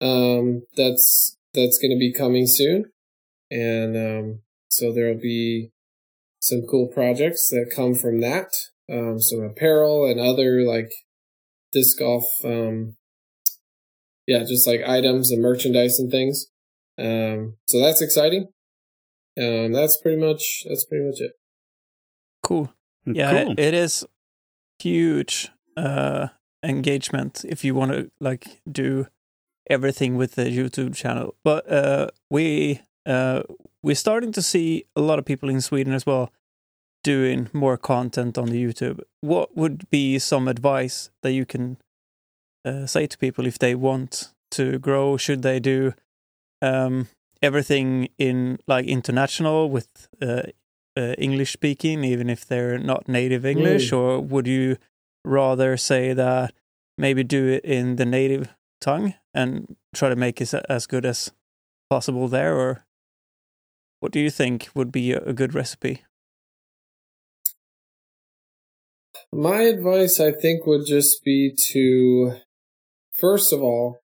[0.00, 2.84] um, that's that's going to be coming soon
[3.50, 5.70] and um, so there'll be
[6.40, 8.48] some cool projects that come from that
[8.90, 10.90] um, some apparel and other like
[11.72, 12.94] disc golf um,
[14.30, 16.46] yeah, just like items and merchandise and things.
[16.96, 18.46] Um, so that's exciting.
[19.36, 21.32] Um, that's pretty much that's pretty much it.
[22.40, 22.72] Cool.
[23.04, 23.52] Yeah, cool.
[23.52, 24.06] it, it is
[24.78, 26.28] huge uh,
[26.62, 29.08] engagement if you want to like do
[29.70, 31.34] everything with the YouTube channel.
[31.44, 33.42] But uh, we uh,
[33.82, 36.30] we're starting to see a lot of people in Sweden as well
[37.02, 39.00] doing more content on the YouTube.
[39.22, 41.78] What would be some advice that you can
[42.64, 45.16] uh, say to people if they want to grow?
[45.16, 45.94] Should they do
[46.60, 47.08] um,
[47.40, 50.42] everything in like international with uh,
[50.96, 53.98] uh, English speaking, even if they're not native English, mm.
[53.98, 54.76] or would you
[55.24, 56.52] rather say that
[56.98, 58.48] maybe do it in the native
[58.80, 61.32] tongue and try to make it as good as
[61.88, 62.84] possible there, or
[64.00, 66.02] what do you think would be a good recipe?
[69.32, 72.36] My advice, I think, would just be to,
[73.12, 74.00] first of all,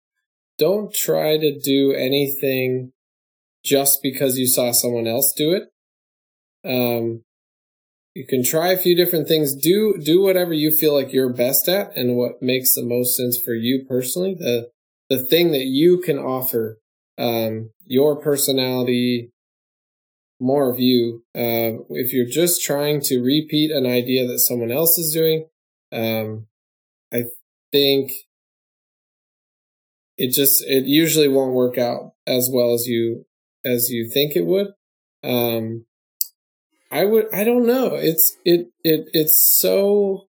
[0.58, 2.92] don't try to do anything
[3.64, 5.64] just because you saw someone else do it.
[6.64, 7.24] Um,
[8.14, 9.54] you can try a few different things.
[9.54, 13.38] Do do whatever you feel like you're best at and what makes the most sense
[13.38, 14.34] for you personally.
[14.34, 14.70] The
[15.08, 16.78] the thing that you can offer,
[17.18, 19.30] um, your personality,
[20.40, 21.24] more of you.
[21.34, 25.46] Uh, if you're just trying to repeat an idea that someone else is doing,
[25.92, 26.46] um,
[27.12, 27.24] I
[27.72, 28.12] think
[30.16, 33.26] it just it usually won't work out as well as you
[33.64, 34.68] as you think it would.
[35.22, 35.86] Um,
[36.90, 37.94] I would I don't know.
[37.94, 40.28] It's it it it's so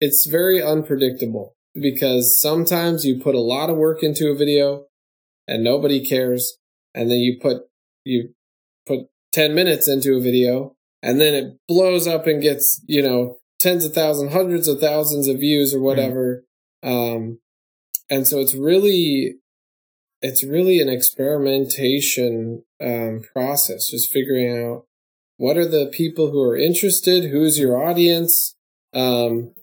[0.00, 4.84] it's very unpredictable because sometimes you put a lot of work into a video
[5.48, 6.58] and nobody cares
[6.94, 7.62] and then you put
[8.04, 8.34] you
[8.86, 13.38] put 10 minutes into a video and then it blows up and gets, you know,
[13.58, 16.44] tens of thousands, hundreds of thousands of views or whatever.
[16.84, 17.16] Mm.
[17.16, 17.38] Um,
[18.08, 19.36] and so it's really,
[20.20, 24.84] it's really an experimentation, um, process, just figuring out
[25.38, 27.30] what are the people who are interested?
[27.30, 28.54] Who's your audience?
[28.94, 29.54] Um,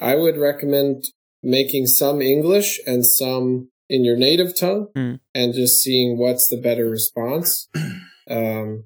[0.00, 1.04] I would recommend
[1.42, 5.20] making some English and some in your native tongue mm.
[5.34, 7.68] and just seeing what's the better response.
[8.30, 8.84] Um,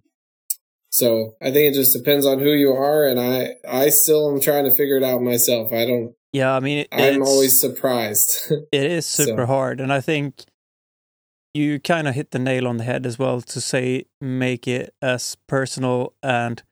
[0.89, 4.41] so I think it just depends on who you are, and I I still am
[4.41, 5.71] trying to figure it out myself.
[5.75, 6.15] I don't.
[6.33, 8.51] Yeah, I mean, I'm always surprised.
[8.73, 9.47] it is super so.
[9.47, 10.47] hard, and I think
[11.53, 14.95] you kind of hit the nail on the head as well to say make it
[15.03, 16.63] as personal and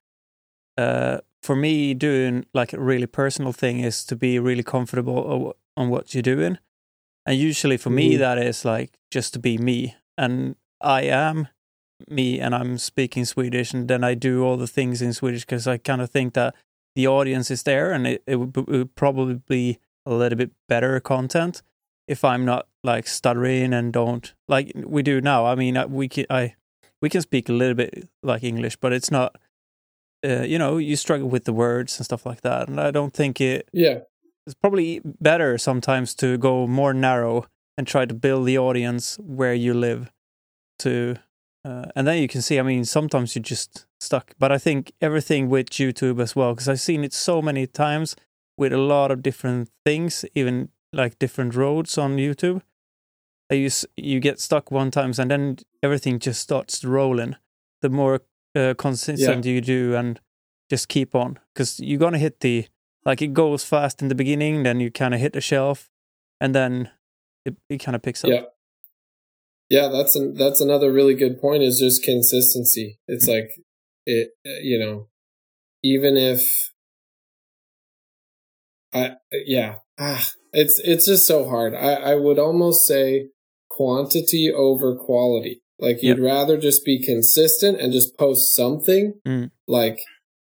[0.79, 5.89] uh, for me doing like a really personal thing is to be really comfortable on
[5.89, 6.59] what you're doing
[7.27, 8.21] and usually for me mm-hmm.
[8.21, 11.49] that is like just to be me and i am
[12.09, 15.67] me and I'm speaking Swedish, and then I do all the things in Swedish because
[15.67, 16.55] I kind of think that
[16.95, 20.53] the audience is there, and it, it, would, it, would, probably be a little bit
[20.69, 21.63] better content
[22.07, 25.47] if I'm not like stuttering and don't like we do now.
[25.47, 26.55] I mean, uh, we can I
[27.01, 29.37] we can speak a little bit like English, but it's not.
[30.27, 33.13] Uh, you know, you struggle with the words and stuff like that, and I don't
[33.13, 33.69] think it.
[33.75, 34.01] Yeah,
[34.47, 39.55] it's probably better sometimes to go more narrow and try to build the audience where
[39.55, 40.13] you live
[40.79, 41.17] to
[41.65, 44.35] uh, and then you can see, I mean, sometimes you're just stuck.
[44.39, 48.17] But I think everything with YouTube as well, because I've seen it so many times
[48.59, 52.61] with a lot of different things, even like different roads on YouTube.
[53.51, 57.37] You you get stuck one times, and then everything just starts rolling.
[57.83, 58.23] The more
[58.55, 59.53] uh, consistent yeah.
[59.53, 60.21] you do, and
[60.71, 62.67] just keep on, because you're gonna hit the
[63.05, 65.91] like it goes fast in the beginning, then you kind of hit the shelf,
[66.41, 66.91] and then
[67.45, 68.31] it, it kind of picks up.
[68.31, 68.43] Yeah.
[69.71, 72.99] Yeah, that's an, that's another really good point is just consistency.
[73.09, 73.51] It's like
[74.05, 75.09] it you know,
[75.83, 76.71] even if
[78.93, 81.75] I yeah, ah, it's it's just so hard.
[81.75, 83.29] I I would almost say
[83.71, 85.63] quantity over quality.
[85.79, 86.27] Like you'd yep.
[86.27, 89.51] rather just be consistent and just post something mm.
[89.67, 89.99] like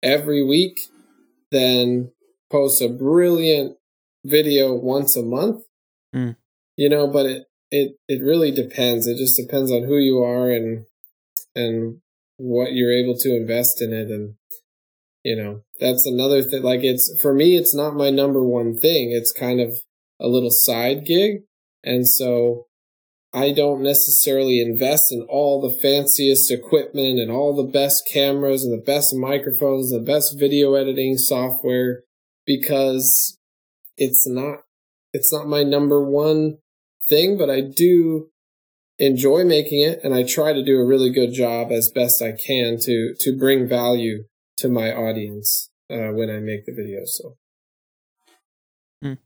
[0.03, 0.79] every week
[1.51, 2.13] than
[2.55, 3.77] post a brilliant
[4.25, 5.65] video once a month.
[6.15, 6.37] Mm.
[6.77, 9.07] You know, but it it it really depends.
[9.07, 10.87] It just depends on who you are and
[11.55, 12.01] and
[12.37, 14.35] what you're able to invest in it and
[15.23, 19.13] you know that's another thing like it's for me it's not my number one thing
[19.13, 19.73] it's kind of
[20.21, 21.43] a little side gig
[21.85, 22.67] and so
[23.33, 28.73] i don't necessarily invest in all the fanciest equipment and all the best cameras and
[28.73, 32.03] the best microphones and the best video editing software
[32.47, 33.39] because
[33.97, 34.61] it's not
[35.13, 36.59] it's not my number one
[37.07, 38.31] thing, but I do
[38.99, 42.33] enjoy making it and I try to do a really good job as best I
[42.33, 44.25] can to to bring value
[44.59, 47.09] to my audience uh, when I make the videos.
[47.09, 47.37] So
[49.05, 49.19] mm.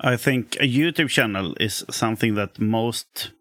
[0.00, 3.32] I think a YouTube channel is something that most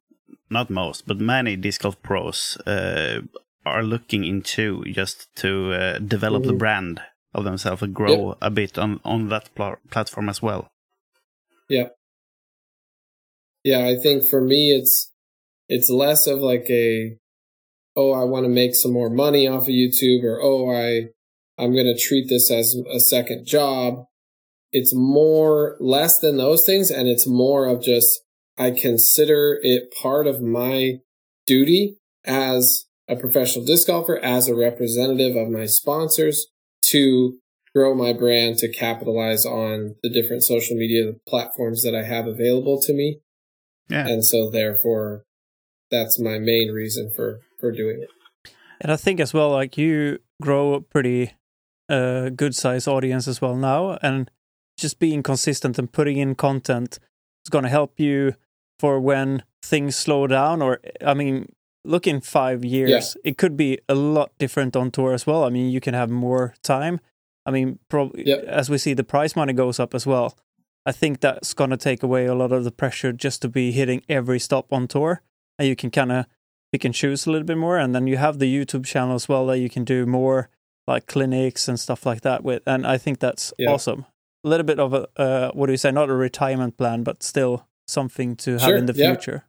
[0.49, 3.21] not most, but many disc golf pros uh,
[3.65, 6.51] are looking into just to uh, develop mm-hmm.
[6.51, 7.01] the brand
[7.34, 8.38] of themselves and grow yep.
[8.42, 10.68] a bit on on that pl- platform as well.
[11.70, 11.90] Yeah,
[13.68, 15.12] yeah, I think for me, it's,
[15.68, 17.18] it's less of like a,
[17.98, 21.08] oh, I want to make some more money off of YouTube or, oh, I,
[21.62, 24.06] I'm going to treat this as a second job.
[24.72, 26.90] It's more, less than those things.
[26.90, 28.22] And it's more of just,
[28.58, 31.00] I consider it part of my
[31.46, 36.48] duty as a professional disc golfer, as a representative of my sponsors
[36.91, 37.38] to
[37.73, 42.82] grow my brand to capitalize on the different social media platforms that I have available
[42.82, 43.19] to me.
[43.89, 44.08] Yeah.
[44.08, 45.23] And so therefore
[45.91, 48.10] that's my main reason for for doing it.
[48.82, 51.34] And I think as well like you grow a pretty
[51.89, 54.30] uh, good size audience as well now and
[54.78, 57.00] just being consistent and putting in content
[57.45, 58.36] is going to help you
[58.80, 61.52] for when things slow down or I mean
[61.88, 63.32] look in 5 years yeah.
[63.32, 65.43] it could be a lot different on tour as well.
[65.43, 67.00] I mean you can have more time
[67.47, 68.43] I mean, probably yep.
[68.43, 70.38] as we see the prize money goes up as well.
[70.86, 73.71] I think that's going to take away a lot of the pressure just to be
[73.71, 75.21] hitting every stop on tour,
[75.58, 76.26] and you can kind of
[76.73, 77.78] pick and choose a little bit more.
[77.78, 80.50] And then you have the YouTube channel as well that you can do more
[80.86, 82.63] like clinics and stuff like that with.
[82.67, 83.69] And I think that's yep.
[83.69, 84.06] awesome.
[84.43, 85.91] A little bit of a uh, what do you say?
[85.91, 88.76] Not a retirement plan, but still something to have sure.
[88.76, 89.45] in the future.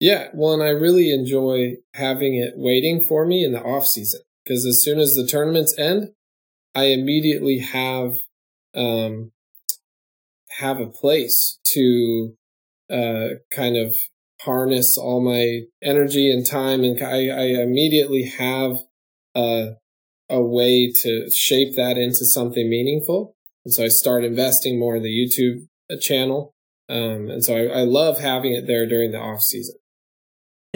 [0.00, 4.20] Yeah, well, and I really enjoy having it waiting for me in the off season
[4.44, 6.10] because as soon as the tournaments end,
[6.74, 8.12] I immediately have
[8.74, 9.32] um,
[10.58, 12.34] have a place to
[12.90, 13.96] uh, kind of
[14.42, 18.76] harness all my energy and time, and I, I immediately have
[19.34, 19.72] a
[20.30, 23.34] a way to shape that into something meaningful.
[23.64, 26.54] And so I start investing more in the YouTube uh, channel,
[26.88, 29.74] um, and so I, I love having it there during the off season.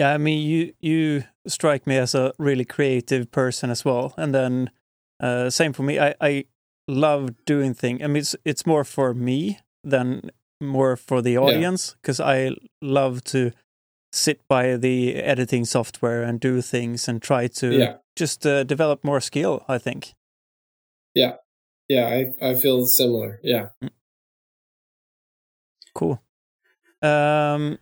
[0.03, 4.33] Yeah, I mean, you you strike me as a really creative person as well, and
[4.35, 4.69] then
[5.21, 5.97] uh, same for me.
[5.97, 6.45] I, I
[6.89, 8.01] love doing things.
[8.03, 12.27] I mean, it's it's more for me than more for the audience because yeah.
[12.27, 13.51] I love to
[14.11, 17.95] sit by the editing software and do things and try to yeah.
[18.17, 19.63] just uh, develop more skill.
[19.69, 20.15] I think.
[21.15, 21.35] Yeah,
[21.87, 23.39] yeah, I I feel similar.
[23.41, 23.69] Yeah.
[23.81, 23.89] Mm.
[25.95, 26.21] Cool.
[27.01, 27.77] Um,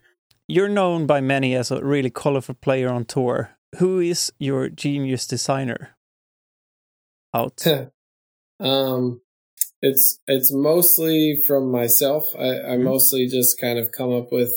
[0.52, 3.52] you're known by many as a really colorful player on tour.
[3.78, 5.96] Who is your genius designer?
[7.34, 7.66] out?
[8.60, 9.22] um,
[9.82, 12.26] it's it's mostly from myself.
[12.38, 12.84] I, I mm-hmm.
[12.84, 14.54] mostly just kind of come up with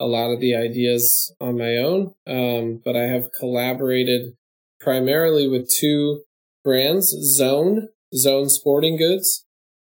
[0.00, 2.14] a lot of the ideas on my own.
[2.26, 4.34] Um, but I have collaborated
[4.80, 6.22] primarily with two
[6.64, 9.46] brands: Zone, Zone Sporting Goods,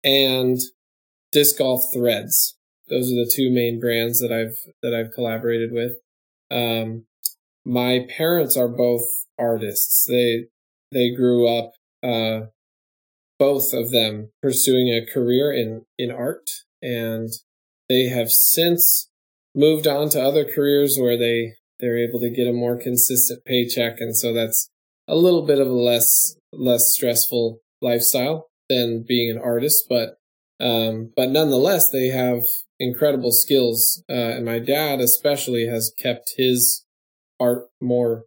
[0.03, 0.59] and
[1.31, 2.54] Disc Golf Threads.
[2.87, 5.93] Those are the two main brands that I've that I've collaborated with.
[6.51, 7.05] Um,
[7.65, 10.05] my parents are both artists.
[10.07, 10.45] They
[10.91, 12.47] they grew up uh,
[13.37, 16.49] both of them pursuing a career in, in art.
[16.81, 17.29] And
[17.89, 19.09] they have since
[19.53, 23.99] moved on to other careers where they, they're able to get a more consistent paycheck.
[23.99, 24.69] And so that's
[25.07, 29.85] a little bit of a less, less stressful lifestyle than being an artist.
[29.89, 30.15] But,
[30.59, 32.43] um, but nonetheless, they have
[32.79, 34.03] incredible skills.
[34.09, 36.85] Uh, and my dad especially has kept his
[37.39, 38.23] art more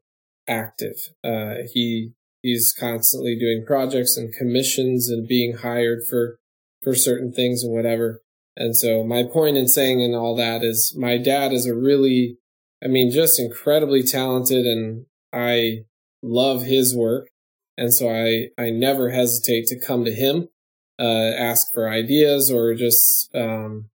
[0.48, 0.96] active.
[1.22, 6.38] Uh, he he's constantly doing projects and commissions and being hired for
[6.82, 8.22] for certain things and whatever.
[8.56, 12.38] And so my point in saying and all that is my dad is a really
[12.82, 15.84] I mean just incredibly talented and I
[16.22, 17.28] love his work.
[17.76, 20.48] And so I I never hesitate to come to him
[20.98, 23.90] uh ask for ideas or just um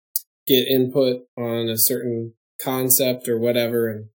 [0.53, 4.09] get input on a certain concept or whatever and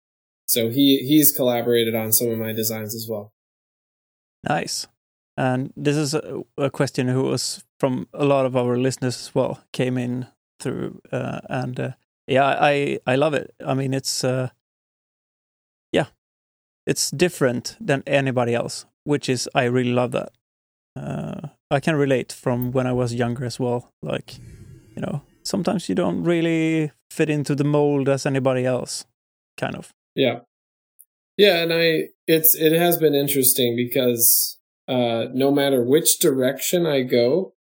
[0.47, 3.33] so he he's collaborated on some of my designs as well.
[4.49, 4.87] Nice.
[5.37, 9.35] And this is a, a, question who was from a lot of our listeners as
[9.35, 10.29] well came in
[10.61, 11.91] through uh, and uh,
[12.27, 13.55] yeah I I love it.
[13.65, 14.51] I mean it's uh,
[15.93, 16.07] yeah
[16.87, 20.31] it's different than anybody else, which is I really love that.
[20.97, 23.93] Uh, I can relate from when I was younger as well.
[24.01, 24.39] Like
[24.95, 29.05] you know sometimes you don't really fit into the mold as anybody else,
[29.57, 29.93] kind of.
[30.15, 30.41] Yeah,
[31.37, 34.59] yeah, and I it's it has been interesting because
[34.89, 37.55] uh, no matter which direction I go,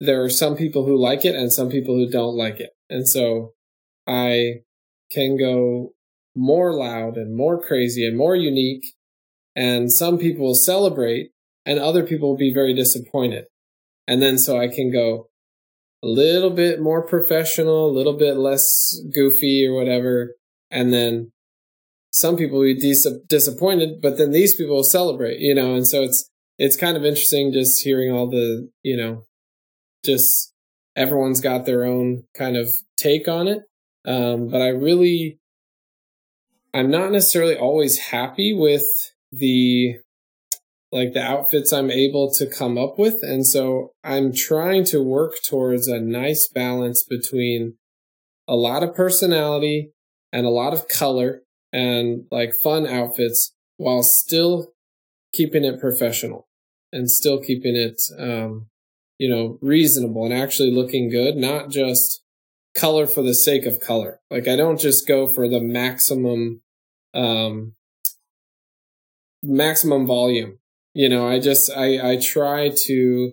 [0.00, 3.08] there are some people who like it and some people who don't like it, and
[3.08, 3.52] so
[4.06, 4.62] I
[5.10, 5.92] can go
[6.36, 8.94] more loud and more crazy and more unique,
[9.56, 11.30] and some people will celebrate,
[11.64, 13.46] and other people will be very disappointed,
[14.06, 15.29] and then so I can go
[16.02, 20.34] a little bit more professional, a little bit less goofy or whatever,
[20.70, 21.30] and then
[22.12, 25.86] some people will be dis- disappointed, but then these people will celebrate, you know, and
[25.86, 26.28] so it's,
[26.58, 29.24] it's kind of interesting just hearing all the, you know,
[30.04, 30.52] just
[30.96, 33.62] everyone's got their own kind of take on it.
[34.06, 35.38] Um, but I really,
[36.74, 38.86] I'm not necessarily always happy with
[39.30, 39.96] the,
[40.92, 43.22] like the outfits I'm able to come up with.
[43.22, 47.74] And so I'm trying to work towards a nice balance between
[48.48, 49.92] a lot of personality
[50.32, 54.72] and a lot of color and like fun outfits while still
[55.32, 56.48] keeping it professional
[56.92, 58.66] and still keeping it, um,
[59.18, 62.22] you know, reasonable and actually looking good, not just
[62.74, 64.20] color for the sake of color.
[64.30, 66.62] Like I don't just go for the maximum,
[67.14, 67.74] um,
[69.42, 70.59] maximum volume.
[70.94, 73.32] You know, I just, I, I try to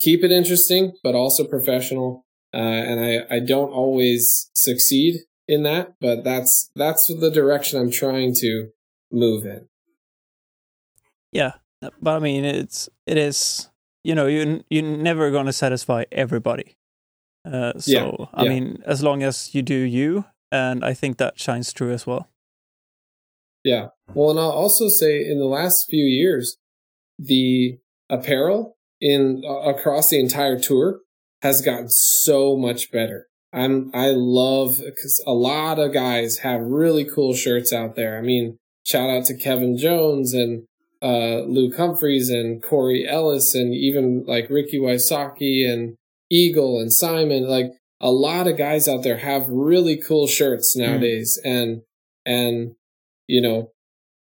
[0.00, 2.26] keep it interesting, but also professional.
[2.52, 7.90] Uh, and I, I don't always succeed in that, but that's, that's the direction I'm
[7.90, 8.68] trying to
[9.10, 9.68] move in.
[11.30, 11.52] Yeah.
[12.00, 13.68] But I mean, it's, it is,
[14.04, 16.76] you know, you, you're never going to satisfy everybody.
[17.44, 21.40] Uh, so, yeah, I mean, as long as you do you, and I think that
[21.40, 22.28] shines through as well.
[23.64, 23.88] Yeah.
[24.14, 26.58] Well, and I'll also say in the last few years,
[27.18, 31.00] the apparel in uh, across the entire tour
[31.42, 33.26] has gotten so much better.
[33.52, 38.16] I'm I love because a lot of guys have really cool shirts out there.
[38.16, 40.64] I mean, shout out to Kevin Jones and
[41.02, 45.96] uh, Luke Humphries and Corey Ellis and even like Ricky Wysocki and
[46.30, 47.48] Eagle and Simon.
[47.48, 50.82] Like a lot of guys out there have really cool shirts hmm.
[50.82, 51.50] nowadays, mm.
[51.50, 51.82] and
[52.24, 52.74] and
[53.26, 53.70] you know,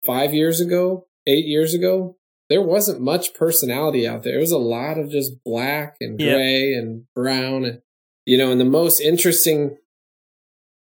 [0.05, 2.16] five years ago, eight years ago,
[2.51, 4.36] there wasn't much personality out there.
[4.36, 7.64] It was a lot of just black and gray and brown.
[7.64, 7.80] And,
[8.26, 9.78] you know, and the most interesting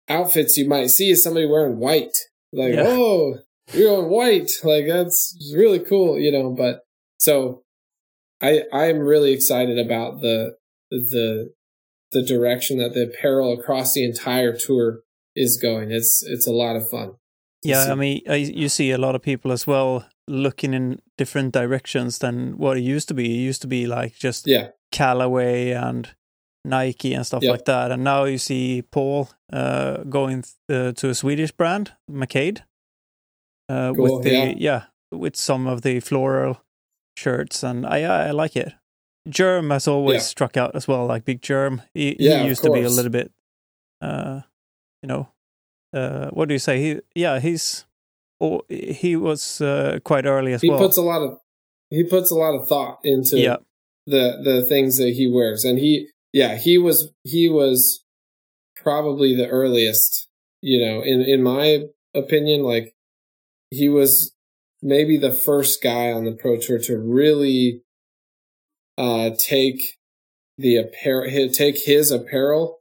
[0.08, 2.16] outfits you might see is somebody wearing white.
[2.50, 2.84] Like, yeah.
[2.86, 3.36] oh,
[3.74, 4.52] you're going white.
[4.64, 6.80] Like, that's really cool, you know, but
[7.18, 7.62] so
[8.40, 10.56] I, I'm really excited about the,
[10.90, 11.52] the,
[12.12, 15.00] the direction that the apparel across the entire tour
[15.36, 15.90] is going.
[15.90, 17.16] It's, it's a lot of fun.
[17.62, 17.90] Yeah, see.
[17.90, 22.18] I mean, I, you see a lot of people as well looking in different directions
[22.18, 23.26] than what it used to be.
[23.26, 24.68] It used to be like just yeah.
[24.90, 26.08] Callaway and
[26.64, 27.52] Nike and stuff yep.
[27.52, 32.62] like that, and now you see Paul uh, going uh, to a Swedish brand, McCade,
[33.68, 34.54] uh, cool, with the yeah.
[34.56, 34.82] yeah.
[35.12, 36.64] with some of the floral
[37.16, 38.72] shirts, and I I like it.
[39.28, 40.32] Jerm has always yeah.
[40.34, 41.82] struck out as well, like Big Jerm.
[41.94, 43.30] He, yeah, he used to be a little bit,
[44.00, 44.40] uh,
[45.02, 45.28] you know,
[45.92, 46.80] uh, what do you say?
[46.80, 47.84] He, yeah, he's,
[48.68, 50.78] he was uh, quite early as he well.
[50.78, 51.38] He puts a lot of,
[51.90, 53.56] he puts a lot of thought into yeah.
[54.06, 58.04] the the things that he wears, and he, yeah, he was he was
[58.76, 60.28] probably the earliest,
[60.62, 61.84] you know, in in my
[62.14, 62.94] opinion, like
[63.70, 64.34] he was
[64.82, 67.82] maybe the first guy on the pro tour to really
[68.96, 69.98] uh take
[70.56, 72.78] the apparel take his apparel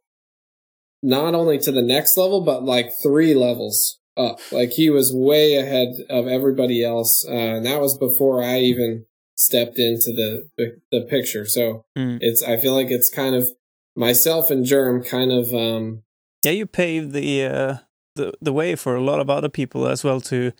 [1.01, 4.39] not only to the next level, but like three levels up.
[4.51, 7.25] Like he was way ahead of everybody else.
[7.27, 9.05] Uh, and that was before I even
[9.35, 11.45] stepped into the, the, the picture.
[11.45, 12.17] So mm.
[12.21, 13.49] it's, I feel like it's kind of
[13.95, 16.03] myself and Jerm kind of, um,
[16.43, 17.77] yeah, you paved the, uh,
[18.15, 20.51] the, the way for a lot of other people as well to,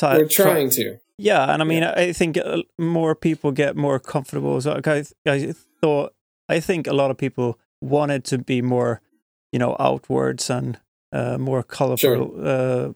[0.00, 0.98] we're trying to.
[1.18, 1.94] Yeah, and I mean, yeah.
[1.96, 4.60] I think uh, more people get more comfortable.
[4.60, 6.14] So I, I thought,
[6.48, 9.00] I think a lot of people wanted to be more
[9.52, 10.78] you know outwards and
[11.12, 11.96] uh, more colorful.
[11.98, 12.46] Sure.
[12.46, 12.92] Uh,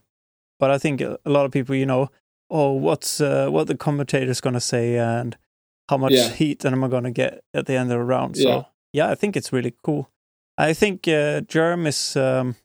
[0.58, 2.10] but I think a lot of people, you know,
[2.50, 5.36] oh, what's uh, what the commentator's going to say and
[5.88, 6.28] how much yeah.
[6.28, 8.36] heat am I going to get at the end of the round.
[8.36, 10.08] So yeah, yeah I think it's really cool.
[10.56, 12.56] I think uh, Jerm is um,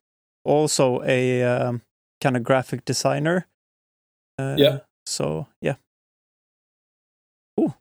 [0.43, 1.81] also a um,
[2.21, 3.47] kind of graphic designer.
[4.37, 4.79] Uh, yeah.
[5.05, 5.75] So yeah.
[7.59, 7.73] Ooh.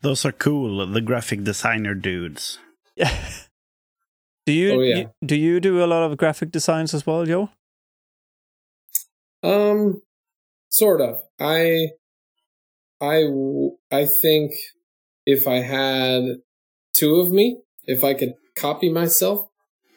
[0.00, 0.86] Those are cool.
[0.86, 2.58] The graphic designer dudes.
[2.96, 3.12] Yeah.
[4.46, 5.04] Do you, oh, yeah.
[5.24, 7.50] do you do a lot of graphic designs as well, Joe?
[9.42, 10.02] Um,
[10.68, 11.22] sort of.
[11.40, 11.88] I,
[13.00, 13.24] I,
[13.90, 14.52] I think
[15.26, 16.38] if I had
[16.92, 19.48] two of me, if I could copy myself,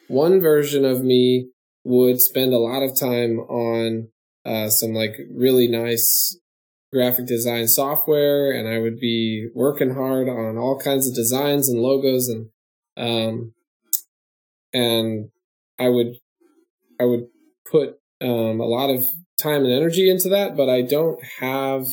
[0.08, 1.50] one version of me
[1.84, 4.08] would spend a lot of time on
[4.44, 6.38] uh, some like really nice
[6.92, 11.80] graphic design software, and I would be working hard on all kinds of designs and
[11.80, 12.48] logos and
[12.96, 13.52] um,
[14.72, 15.30] and
[15.78, 16.16] I would
[17.00, 17.28] I would
[17.70, 19.04] put um, a lot of
[19.38, 21.86] time and energy into that, but I don't have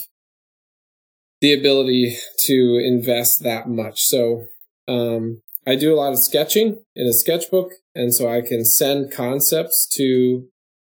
[1.41, 4.01] the ability to invest that much.
[4.01, 4.45] So
[4.87, 9.11] um, I do a lot of sketching in a sketchbook, and so I can send
[9.11, 10.47] concepts to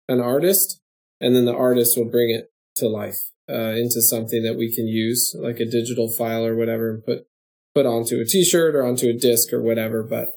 [0.09, 0.81] an artist,
[1.21, 4.87] and then the artist will bring it to life uh, into something that we can
[4.87, 7.27] use, like a digital file or whatever, and put
[7.75, 10.03] put onto a T-shirt or onto a disc or whatever.
[10.03, 10.29] But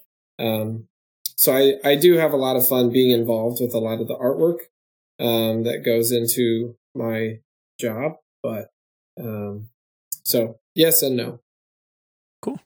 [0.43, 0.87] um,
[1.45, 4.07] so I, I do have a lot of fun being involved with a lot of
[4.07, 4.61] the artwork
[5.19, 7.39] um, that goes into my
[7.79, 8.13] job.
[8.41, 8.69] But
[9.19, 9.69] um,
[10.23, 11.39] so yes and no.
[12.41, 12.59] Cool.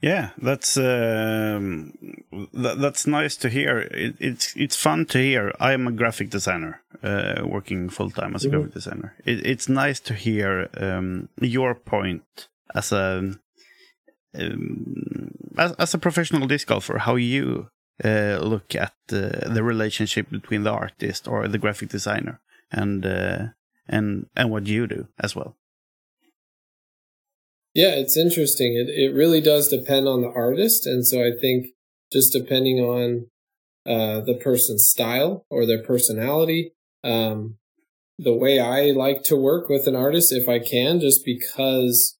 [0.00, 1.92] Yeah, that's um,
[2.32, 3.80] th- that's nice to hear.
[3.80, 5.52] It, it's it's fun to hear.
[5.60, 8.56] I am a graphic designer, uh, working full time as a mm-hmm.
[8.56, 9.14] graphic designer.
[9.26, 13.34] It, it's nice to hear um, your point as a
[14.34, 17.68] um, as, as, a professional disc golfer, how you
[18.04, 22.40] uh, look at uh, the relationship between the artist or the graphic designer
[22.70, 23.46] and uh,
[23.88, 25.56] and and what you do as well.
[27.74, 28.74] Yeah, it's interesting.
[28.76, 31.68] It it really does depend on the artist, and so I think
[32.12, 33.26] just depending on
[33.86, 36.72] uh, the person's style or their personality,
[37.02, 37.56] um,
[38.18, 42.18] the way I like to work with an artist, if I can, just because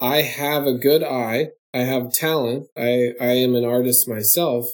[0.00, 4.66] I have a good eye, I have talent, I I am an artist myself,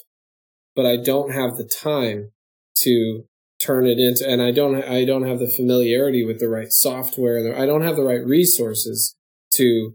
[0.75, 2.31] but I don't have the time
[2.79, 3.25] to
[3.61, 7.57] turn it into, and I don't I don't have the familiarity with the right software.
[7.57, 9.15] I don't have the right resources
[9.53, 9.95] to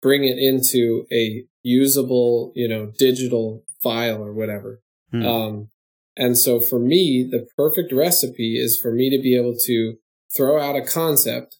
[0.00, 4.80] bring it into a usable, you know, digital file or whatever.
[5.10, 5.26] Hmm.
[5.26, 5.68] Um,
[6.16, 9.94] and so for me, the perfect recipe is for me to be able to
[10.34, 11.56] throw out a concept,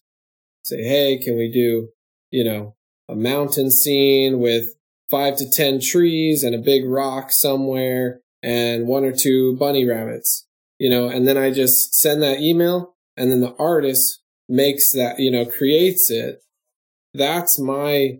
[0.63, 1.89] say, Hey, can we do,
[2.29, 2.75] you know,
[3.09, 4.75] a mountain scene with
[5.09, 10.45] five to 10 trees and a big rock somewhere and one or two bunny rabbits,
[10.77, 15.19] you know, and then I just send that email and then the artist makes that,
[15.19, 16.41] you know, creates it
[17.13, 18.19] that's my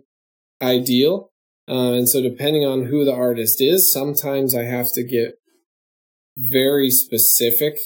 [0.60, 1.30] ideal.
[1.68, 5.38] Uh, and so depending on who the artist is, sometimes I have to get
[6.36, 7.76] very specific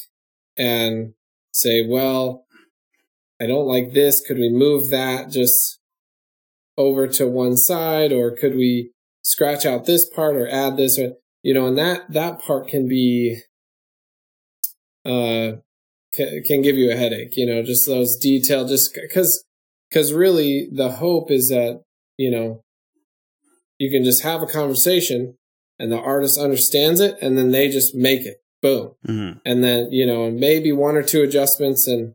[0.57, 1.15] and
[1.53, 2.47] say, well,
[3.41, 4.21] I don't like this.
[4.21, 5.81] Could we move that just
[6.77, 8.91] over to one side or could we
[9.23, 12.89] scratch out this part or add this or, you know, and that, that part can
[12.89, 13.41] be,
[15.05, 15.53] uh,
[16.13, 19.45] can, can give you a headache, you know, just those detail, just cause
[19.95, 21.85] because really, the hope is that,
[22.17, 22.65] you know,
[23.79, 25.37] you can just have a conversation
[25.79, 28.39] and the artist understands it and then they just make it.
[28.61, 28.95] Boom.
[29.07, 29.39] Mm-hmm.
[29.47, 31.87] And then, you know, maybe one or two adjustments.
[31.87, 32.15] And,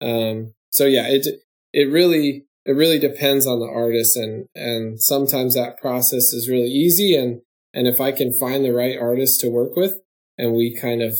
[0.00, 1.26] um, so yeah, it,
[1.72, 6.68] it really, it really depends on the artist and, and sometimes that process is really
[6.68, 7.16] easy.
[7.16, 7.40] And,
[7.72, 9.94] and if I can find the right artist to work with
[10.36, 11.18] and we kind of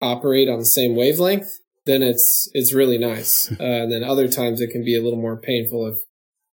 [0.00, 1.48] operate on the same wavelength,
[1.86, 3.50] then it's it's really nice.
[3.60, 5.98] Uh, and then other times it can be a little more painful if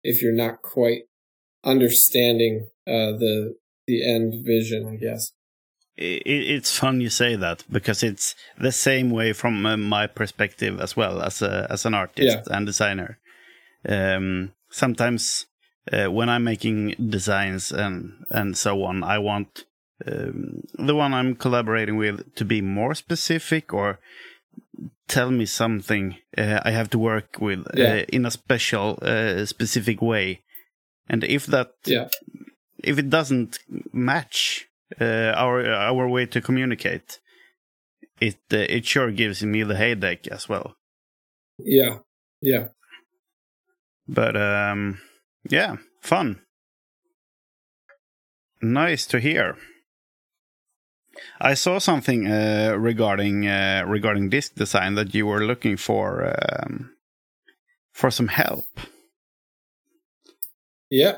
[0.04, 1.04] if you're not quite
[1.64, 3.56] understanding uh, the
[3.88, 5.32] the end vision, I guess.
[5.98, 10.96] It's fun you say that because it's the same way from uh, my perspective as
[10.96, 12.56] well as a as an artist yeah.
[12.56, 13.20] and designer.
[13.88, 15.46] Um, sometimes
[15.92, 19.66] uh, when I'm making designs and and so on, I want
[20.06, 24.00] um, the one I'm collaborating with to be more specific or
[25.08, 27.94] tell me something uh, I have to work with uh, yeah.
[27.94, 30.42] uh, in a special, uh, specific way,
[31.10, 32.08] and if that, yeah.
[32.84, 33.60] if it doesn't
[33.92, 34.68] match
[35.00, 37.20] uh, our our way to communicate,
[38.20, 40.76] it uh, it sure gives me the headache as well.
[41.58, 42.00] Yeah,
[42.42, 42.70] yeah.
[44.12, 45.00] But um,
[45.50, 46.42] yeah, fun.
[48.62, 49.56] Nice to hear.
[51.40, 56.92] I saw something uh, regarding uh, regarding disc design that you were looking for um,
[57.94, 58.66] for some help.
[60.90, 61.18] Yeah.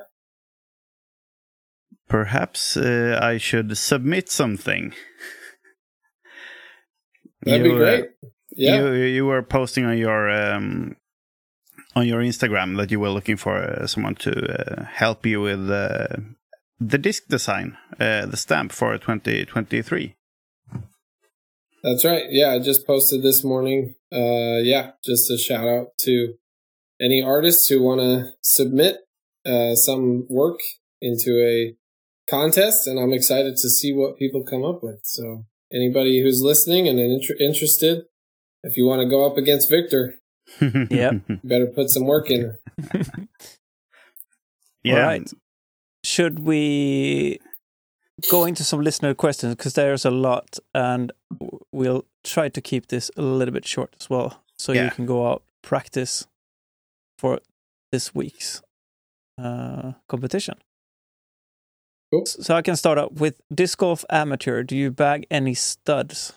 [2.08, 4.94] Perhaps uh, I should submit something.
[7.41, 8.06] That'd you, be great.
[8.52, 8.76] Yeah.
[8.76, 10.96] You you were posting on your um,
[11.96, 15.70] on your Instagram that you were looking for uh, someone to uh, help you with
[15.70, 16.08] uh,
[16.80, 20.16] the disc design, the stamp for 2023.
[21.84, 22.24] That's right.
[22.30, 23.96] Yeah, I just posted this morning.
[24.12, 26.36] Uh, yeah, just a shout out to
[27.00, 29.00] any artists who want to submit
[29.46, 30.60] uh, some work
[31.02, 31.76] into a
[32.30, 35.02] contest, and I'm excited to see what people come up with.
[35.04, 38.04] So, anybody who's listening and inter- interested,
[38.64, 40.16] if you want to go up against Viktor,
[40.62, 41.12] yeah,
[41.43, 42.58] better put some work in.
[44.84, 44.95] yeah.
[44.95, 45.34] All right
[46.04, 47.39] should we
[48.30, 51.12] go into some listener questions because there's a lot, and
[51.72, 54.86] we'll try to keep this a little bit short as well, so yeah.
[54.86, 56.28] you can go out practice
[57.18, 57.39] for
[57.91, 58.62] this week's
[59.41, 60.56] uh, competition.
[62.12, 62.26] Cool.
[62.26, 64.62] So I can start out with disc golf amateur.
[64.62, 66.34] Do you bag any studs?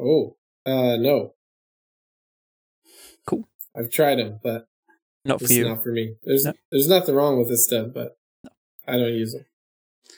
[0.00, 1.34] Oh, uh, no.
[3.28, 3.46] Cool.
[3.76, 4.68] I've tried them, but
[5.26, 5.68] not for you.
[5.68, 6.14] Not for me.
[6.22, 6.54] There's no.
[6.72, 8.50] there's nothing wrong with this stuff, but no.
[8.86, 9.44] I don't use them.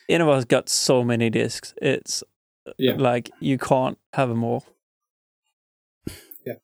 [0.09, 1.75] Innova's got so many discs.
[1.83, 2.23] It's
[2.79, 2.95] yeah.
[2.95, 4.65] like you can't have them all.
[6.47, 6.55] Yeah.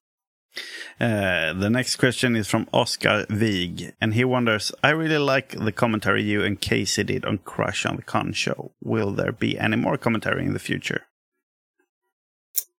[1.00, 5.72] Uh, the next question is from Oscar Wieg, and he wonders I really like the
[5.72, 8.70] commentary you and Casey did on Crush on the Con show.
[8.80, 11.08] Will there be any more commentary in the future?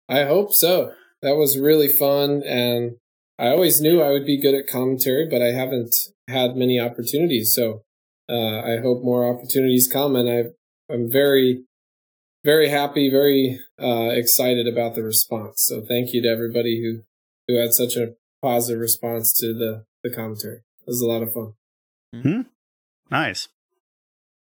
[0.09, 0.93] I hope so.
[1.21, 2.99] That was really fun, and
[3.39, 5.95] I always knew I would be good at commentary, but I haven't
[6.29, 7.53] had many opportunities.
[7.53, 7.83] So
[8.29, 11.65] uh, I hope more opportunities come, and I, I'm very,
[12.45, 15.63] very happy, very uh, excited about the response.
[15.63, 17.03] So thank you to everybody who
[17.47, 20.57] who had such a positive response to the the commentary.
[20.57, 21.53] It was a lot of fun.
[22.15, 22.41] Mm-hmm.
[23.11, 23.49] Nice.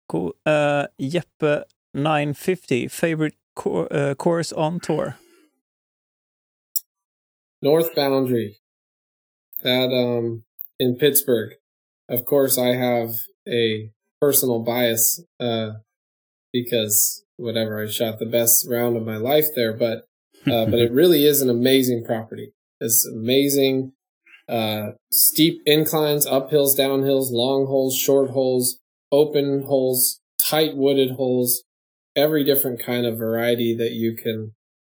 [0.09, 0.36] Cool.
[0.45, 1.63] Uh, Jeppe
[1.93, 5.17] 950 favorite cor- uh, course on tour.
[7.61, 8.61] North Boundary
[9.66, 10.43] at um
[10.80, 11.53] in Pittsburgh.
[12.09, 13.12] Of course, I have
[13.47, 15.72] a personal bias uh,
[16.51, 20.05] because whatever I shot the best round of my life there, but
[20.45, 22.53] uh, but it really is an amazing property.
[22.80, 23.93] It's amazing,
[24.49, 28.80] uh, steep inclines, uphills, downhills, long holes, short holes,
[29.12, 31.64] open holes, tight wooded holes,
[32.16, 34.53] every different kind of variety that you can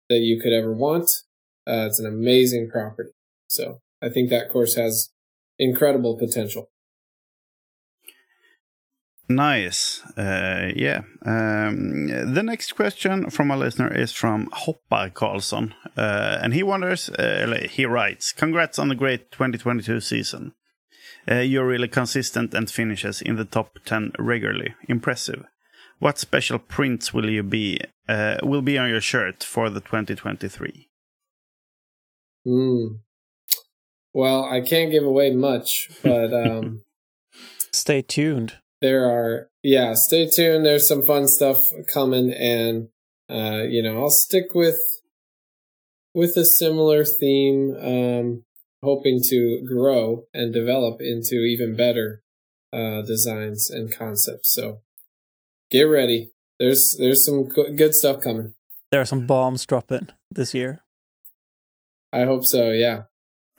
[0.09, 1.09] that you could ever want.
[1.68, 3.12] Uh, it's an amazing property.
[3.49, 5.10] So I think that course has
[5.60, 6.70] incredible potential.
[9.30, 10.02] Nice.
[10.18, 11.02] Uh, yeah.
[11.26, 15.74] Um, the next question from a listener is from Hoppar Carlson.
[15.95, 20.54] Uh, and he wonders, uh, he writes, Congrats on the great 2022 season.
[21.30, 24.74] Uh, you're really consistent and finishes in the top 10 regularly.
[24.88, 25.45] Impressive.
[25.99, 27.80] What special prints will you be
[28.10, 30.89] uh, will be on your shirt for the 2023?
[32.43, 32.88] Hmm.
[34.14, 36.84] Well, I can't give away much, but um,
[37.72, 38.57] stay tuned.
[38.82, 40.66] There are, yeah, stay tuned.
[40.66, 42.89] There's some fun stuff coming, and
[43.30, 44.80] uh, you know, I'll stick with
[46.14, 48.43] with a similar theme, um,
[48.84, 52.22] hoping to grow and develop into even better
[52.74, 54.53] uh, designs and concepts.
[54.53, 54.82] So,
[55.70, 56.32] get ready.
[56.59, 58.53] There's there's some good stuff coming.
[58.91, 60.84] There are some bombs dropping this year.
[62.12, 62.72] I hope so.
[62.72, 63.03] Yeah.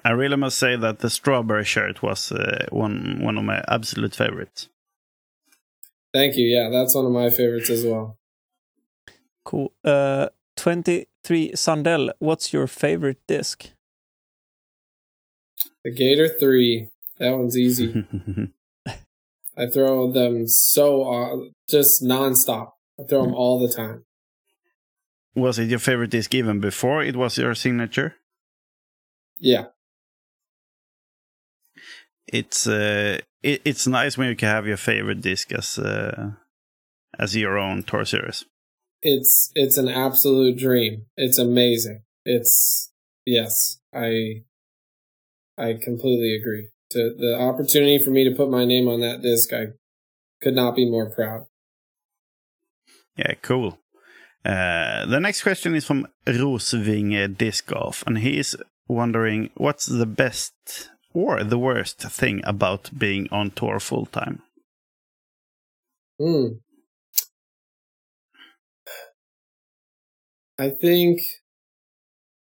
[0.05, 4.14] I really must say that the strawberry shirt was uh, one one of my absolute
[4.14, 4.68] favorites.
[6.12, 6.46] Thank you.
[6.46, 8.18] Yeah, that's one of my favorites as well.
[9.44, 9.72] Cool.
[9.84, 12.11] Uh, 23 Sandel.
[12.18, 13.70] what's your favorite disc?
[15.84, 16.88] The Gator 3.
[17.18, 18.05] That one's easy.
[19.57, 21.36] I throw them so uh,
[21.68, 22.72] just nonstop.
[22.98, 24.05] I throw them all the time.
[25.34, 28.16] Was it your favorite disc even before it was your signature?
[29.38, 29.66] Yeah,
[32.26, 36.32] it's uh, it, it's nice when you can have your favorite disc as uh,
[37.18, 38.44] as your own tour series.
[39.02, 41.06] It's it's an absolute dream.
[41.16, 42.02] It's amazing.
[42.24, 42.92] It's
[43.26, 44.44] yes, I
[45.58, 46.68] I completely agree.
[46.90, 49.68] To the opportunity for me to put my name on that disc, I
[50.40, 51.46] could not be more proud.
[53.16, 53.78] Yeah, cool.
[54.44, 58.56] Uh, the next question is from Rosvinge Disc Golf, and he is
[58.88, 64.42] wondering what's the best or the worst thing about being on tour full time?
[66.18, 66.46] Hmm.
[70.58, 71.20] I think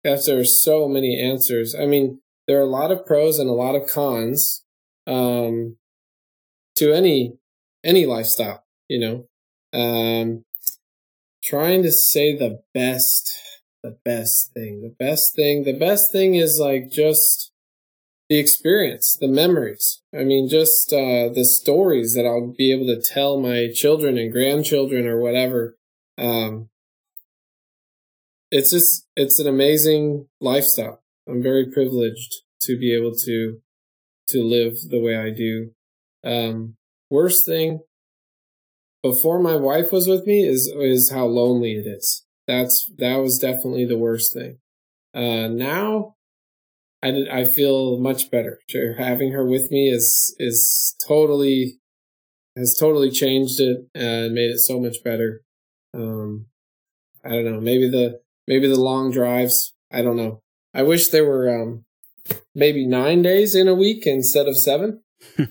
[0.05, 3.76] are so many answers, I mean, there are a lot of pros and a lot
[3.76, 4.63] of cons
[5.07, 5.78] um,
[6.76, 7.34] to any
[7.84, 8.63] any lifestyle.
[8.88, 10.43] You know, um,
[11.43, 13.32] trying to say the best,
[13.84, 17.51] the best thing, the best thing, the best thing is like just
[18.32, 20.01] the experience, the memories.
[20.17, 24.32] I mean, just uh, the stories that I'll be able to tell my children and
[24.32, 25.75] grandchildren or whatever.
[26.17, 26.69] Um,
[28.49, 31.03] it's just, it's an amazing lifestyle.
[31.27, 33.57] I'm very privileged to be able to,
[34.29, 35.71] to live the way I do.
[36.23, 36.77] Um,
[37.09, 37.82] worst thing
[39.03, 42.25] before my wife was with me is, is how lonely it is.
[42.47, 44.59] That's, that was definitely the worst thing.
[45.13, 46.15] Uh, now
[47.04, 48.60] I did, I feel much better.
[48.97, 51.80] Having her with me is is totally
[52.56, 55.41] has totally changed it and made it so much better.
[55.93, 56.47] Um,
[57.24, 57.62] I don't know.
[57.62, 59.74] Maybe the maybe the long drives.
[59.91, 60.41] I don't know.
[60.74, 61.86] I wish there were um,
[62.54, 65.02] maybe nine days in a week instead of seven.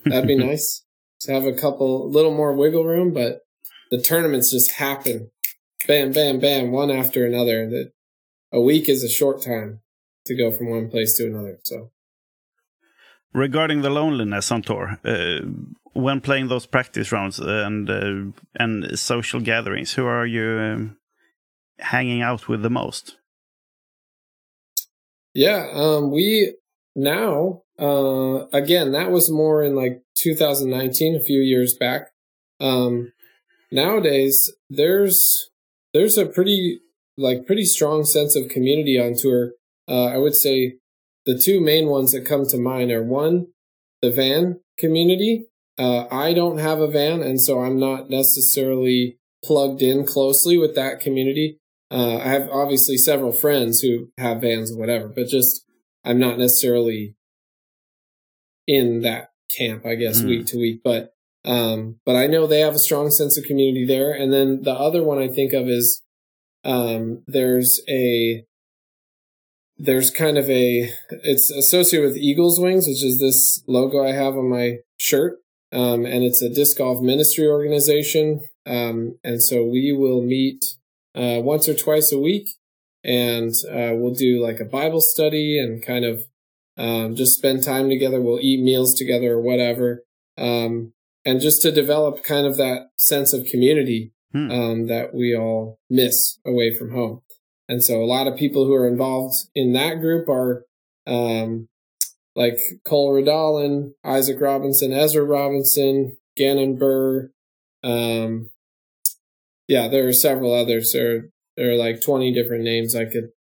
[0.05, 0.85] That'd be nice
[1.21, 3.13] to have a couple, little more wiggle room.
[3.13, 3.41] But
[3.91, 5.31] the tournaments just happen,
[5.87, 7.69] bam, bam, bam, one after another.
[7.69, 7.93] That
[8.53, 9.81] a week is a short time
[10.27, 11.59] to go from one place to another.
[11.65, 11.91] So,
[13.33, 15.41] regarding the loneliness on tour, uh,
[15.93, 20.97] when playing those practice rounds and uh, and social gatherings, who are you um,
[21.79, 23.17] hanging out with the most?
[25.35, 26.55] Yeah, um, we
[26.95, 32.09] now uh, again that was more in like 2019, a few years back.
[32.61, 33.13] Um,
[33.71, 35.51] nowadays, there's
[35.95, 36.81] there's a pretty
[37.17, 39.53] like pretty strong sense of community on tour.
[39.91, 40.77] Uh, I would say
[41.27, 43.49] the two main ones that come to mind are one,
[44.01, 45.47] the van community.
[45.79, 50.75] Uh, I don't have a van, and so I'm not necessarily plugged in closely with
[50.77, 51.59] that community.
[51.91, 55.65] Uh, I have obviously several friends who have vans or whatever, but just
[56.05, 57.17] I'm not necessarily
[58.67, 60.29] in that camp, I guess, mm.
[60.29, 60.81] week to week.
[60.85, 61.13] But
[61.45, 64.13] um, but I know they have a strong sense of community there.
[64.13, 66.03] And then the other one I think of is
[66.65, 68.45] um, there's a
[69.81, 70.91] there's kind of a
[71.23, 75.39] it's associated with Eagles Wings, which is this logo I have on my shirt.
[75.73, 78.41] Um, and it's a disc golf ministry organization.
[78.67, 80.65] Um, and so we will meet
[81.15, 82.49] uh, once or twice a week,
[83.03, 86.25] and uh, we'll do like a Bible study and kind of
[86.77, 88.21] um, just spend time together.
[88.21, 90.05] We'll eat meals together or whatever,
[90.37, 90.93] um,
[91.25, 94.51] and just to develop kind of that sense of community hmm.
[94.51, 97.23] um, that we all miss away from home.
[97.71, 100.67] And so a lot of people who are involved in that group are
[101.07, 101.69] um,
[102.35, 107.31] like Cole Redalen, Isaac Robinson, Ezra Robinson, Gannon Buhr.
[107.85, 108.51] Um,
[109.69, 110.93] yeah, there are several others.
[110.93, 113.31] There, there are like 20 different names I could,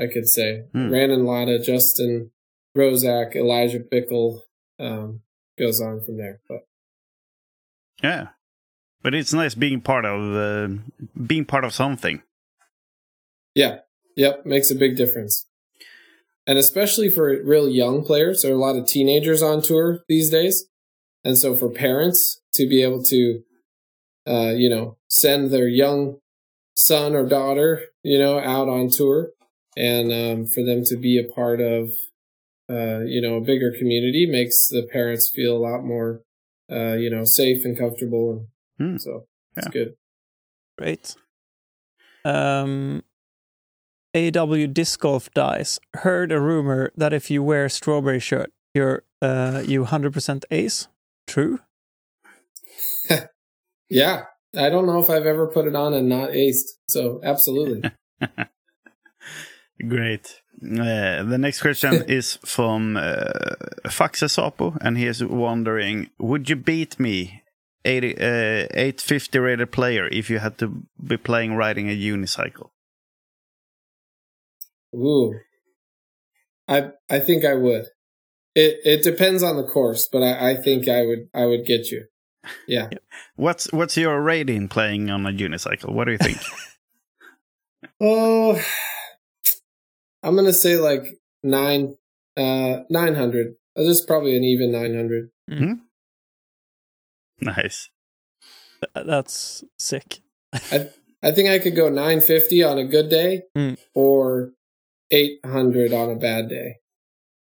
[0.00, 0.62] I could say.
[0.72, 0.88] Hmm.
[0.88, 2.30] Brandon Lotta, Justin
[2.74, 4.40] Rozak, Elijah Bickle,
[4.80, 5.20] um,
[5.58, 6.40] goes on from there.
[6.48, 6.66] But
[8.02, 8.28] yeah,
[9.02, 10.74] but it's nice being part of uh,
[11.26, 12.22] being part of something.
[13.54, 13.78] Yeah.
[14.16, 14.46] Yep.
[14.46, 15.46] Makes a big difference.
[16.46, 20.30] And especially for real young players, there are a lot of teenagers on tour these
[20.30, 20.66] days.
[21.24, 23.42] And so for parents to be able to,
[24.26, 26.18] uh, you know, send their young
[26.74, 29.30] son or daughter, you know, out on tour
[29.76, 31.90] and um, for them to be a part of,
[32.70, 36.22] uh, you know, a bigger community makes the parents feel a lot more,
[36.70, 38.46] uh, you know, safe and comfortable.
[38.78, 38.96] And hmm.
[38.98, 39.26] so
[39.56, 39.72] it's yeah.
[39.72, 39.94] good.
[40.78, 41.14] Great.
[42.24, 43.02] Um,
[44.14, 49.62] AW Disc Golf Dice heard a rumor that if you wear strawberry shirt, you're uh,
[49.66, 50.88] you 100% ace.
[51.26, 51.60] True?
[53.88, 54.24] yeah.
[54.56, 56.76] I don't know if I've ever put it on and not aced.
[56.88, 57.90] So, absolutely.
[59.88, 60.40] Great.
[60.62, 63.24] Uh, the next question is from uh,
[63.86, 67.42] Faxe Sapo, and he is wondering Would you beat me,
[67.84, 72.70] 80, uh, 850 rated player, if you had to be playing riding a unicycle?
[74.94, 75.34] Ooh,
[76.68, 77.86] I I think I would.
[78.54, 81.90] It it depends on the course, but I, I think I would I would get
[81.90, 82.06] you.
[82.66, 82.88] Yeah.
[83.36, 85.92] what's what's your rating playing on a unicycle?
[85.92, 86.38] What do you think?
[88.00, 88.60] oh,
[90.22, 91.04] I'm gonna say like
[91.42, 91.96] nine,
[92.36, 93.54] uh, nine hundred.
[93.76, 95.30] This is probably an even nine hundred.
[95.50, 95.72] Mm-hmm.
[97.40, 97.90] Nice.
[98.94, 100.20] That's sick.
[100.52, 100.90] I
[101.22, 103.78] I think I could go nine fifty on a good day, mm.
[103.94, 104.52] or
[105.10, 106.76] 800 on a bad day.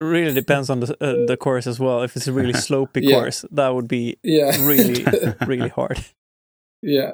[0.01, 2.03] Really depends on the uh, the course as well.
[2.03, 3.17] If it's a really slopey yeah.
[3.17, 4.57] course, that would be yeah.
[4.67, 5.05] really
[5.47, 6.05] really hard.
[6.83, 7.13] Yeah.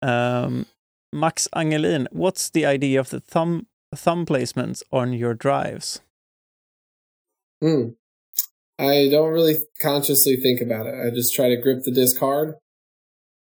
[0.00, 0.66] Um,
[1.12, 6.00] Max Angelin, what's the idea of the thumb thumb placements on your drives?
[7.60, 7.90] Hmm.
[8.78, 10.94] I don't really consciously think about it.
[10.94, 12.54] I just try to grip the disc hard,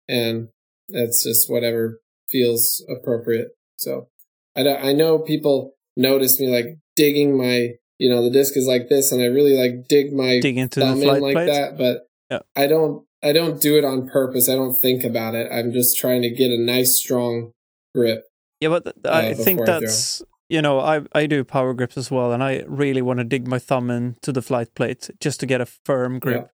[0.08, 0.48] and
[0.88, 3.50] that's just whatever feels appropriate.
[3.78, 4.08] So
[4.56, 8.90] I, I know people notice me like digging my, you know, the disc is like
[8.90, 11.52] this, and I really like dig my dig into thumb in like plates?
[11.52, 11.78] that.
[11.78, 12.40] But yeah.
[12.56, 14.50] I don't, I don't do it on purpose.
[14.50, 15.52] I don't think about it.
[15.52, 17.52] I'm just trying to get a nice, strong
[17.94, 18.24] grip.
[18.62, 22.10] Yeah, but th- uh, I think that's you know I I do power grips as
[22.10, 25.46] well, and I really want to dig my thumb into the flight plate just to
[25.46, 26.50] get a firm grip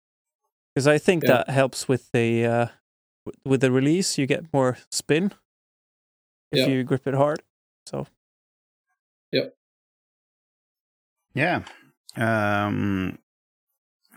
[0.74, 0.94] because yeah.
[0.94, 1.32] I think yeah.
[1.32, 2.68] that helps with the uh,
[3.44, 4.18] with the release.
[4.18, 5.32] You get more spin
[6.52, 7.42] if you grip it hard.
[7.86, 8.08] So
[9.32, 9.54] Yep.
[11.34, 11.64] Yeah.
[12.16, 13.20] Um,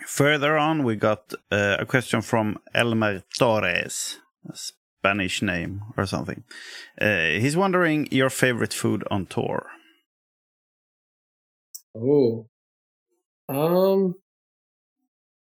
[0.07, 6.45] further on, we got uh, a question from Elmer Torres, a Spanish name or something.
[7.01, 9.67] Uh, he's wondering your favorite food on tour.
[11.97, 12.49] Oh,
[13.49, 14.15] um,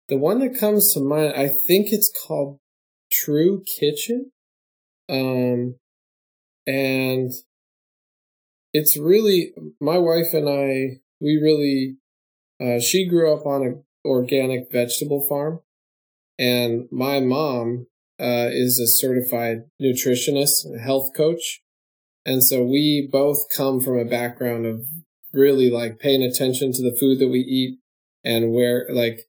[0.08, 2.58] the one that comes to mind, I think it's called
[3.10, 4.32] True Kitchen.
[5.08, 5.76] Um,
[6.66, 7.30] and
[8.72, 11.00] it's really my wife and I.
[11.20, 11.96] We really.
[12.60, 15.60] Uh, she grew up on an organic vegetable farm,
[16.38, 17.86] and my mom
[18.20, 21.62] uh, is a certified nutritionist, health coach,
[22.24, 24.86] and so we both come from a background of
[25.32, 27.78] really like paying attention to the food that we eat
[28.24, 29.26] and where like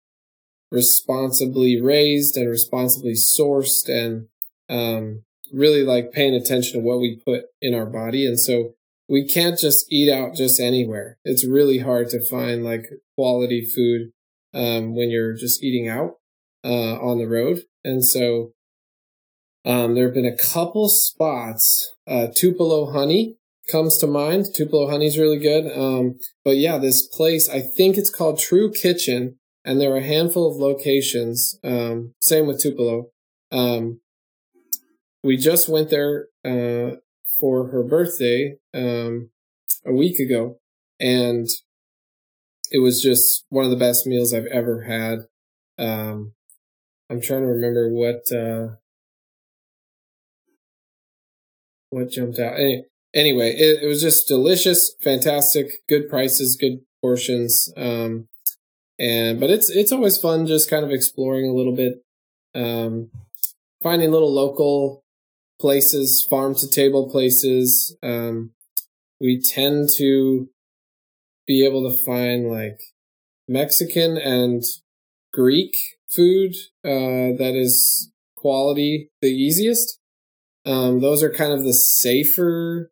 [0.71, 4.27] responsibly raised and responsibly sourced and
[4.69, 8.25] um, really like paying attention to what we put in our body.
[8.25, 8.73] And so
[9.07, 11.17] we can't just eat out just anywhere.
[11.23, 12.85] It's really hard to find like
[13.15, 14.11] quality food
[14.53, 16.15] um, when you're just eating out
[16.63, 17.63] uh, on the road.
[17.83, 18.53] And so
[19.65, 21.93] um, there have been a couple spots.
[22.07, 23.37] Uh, Tupelo Honey
[23.71, 24.45] comes to mind.
[24.53, 25.71] Tupelo Honey is really good.
[25.77, 30.03] Um, but yeah, this place, I think it's called True Kitchen, and there are a
[30.03, 31.57] handful of locations.
[31.63, 33.07] Um, same with Tupelo.
[33.51, 34.01] Um,
[35.23, 36.97] we just went there uh,
[37.39, 39.29] for her birthday um,
[39.85, 40.59] a week ago,
[40.99, 41.47] and
[42.71, 45.27] it was just one of the best meals I've ever had.
[45.77, 46.33] Um,
[47.09, 48.75] I'm trying to remember what uh,
[51.89, 52.55] what jumped out.
[52.55, 57.71] Any, anyway, it, it, was just delicious, fantastic, good prices, good portions.
[57.77, 58.27] Um,
[58.99, 62.03] and but it's it's always fun just kind of exploring a little bit,
[62.55, 63.11] um,
[63.81, 65.02] finding little local
[65.59, 67.95] places, farm to table places.
[68.03, 68.51] Um,
[69.19, 70.49] we tend to
[71.47, 72.79] be able to find like
[73.47, 74.63] Mexican and
[75.33, 75.75] Greek
[76.09, 76.53] food
[76.85, 79.99] uh, that is quality the easiest.
[80.65, 82.91] Um, those are kind of the safer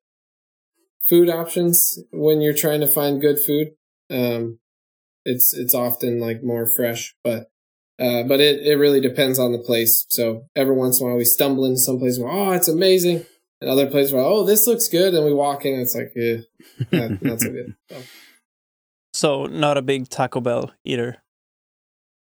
[1.01, 3.70] food options when you're trying to find good food.
[4.09, 4.59] Um,
[5.24, 7.51] it's it's often like more fresh, but
[8.02, 10.06] uh, but it, it really depends on the place.
[10.10, 13.26] So every once in a while we stumble into some place where oh it's amazing,
[13.62, 16.12] and other place where oh this looks good, and we walk in and it's like
[16.16, 16.38] yeah,
[16.91, 17.76] not, not so good.
[17.89, 18.02] So.
[19.14, 21.18] so not a big Taco Bell eater.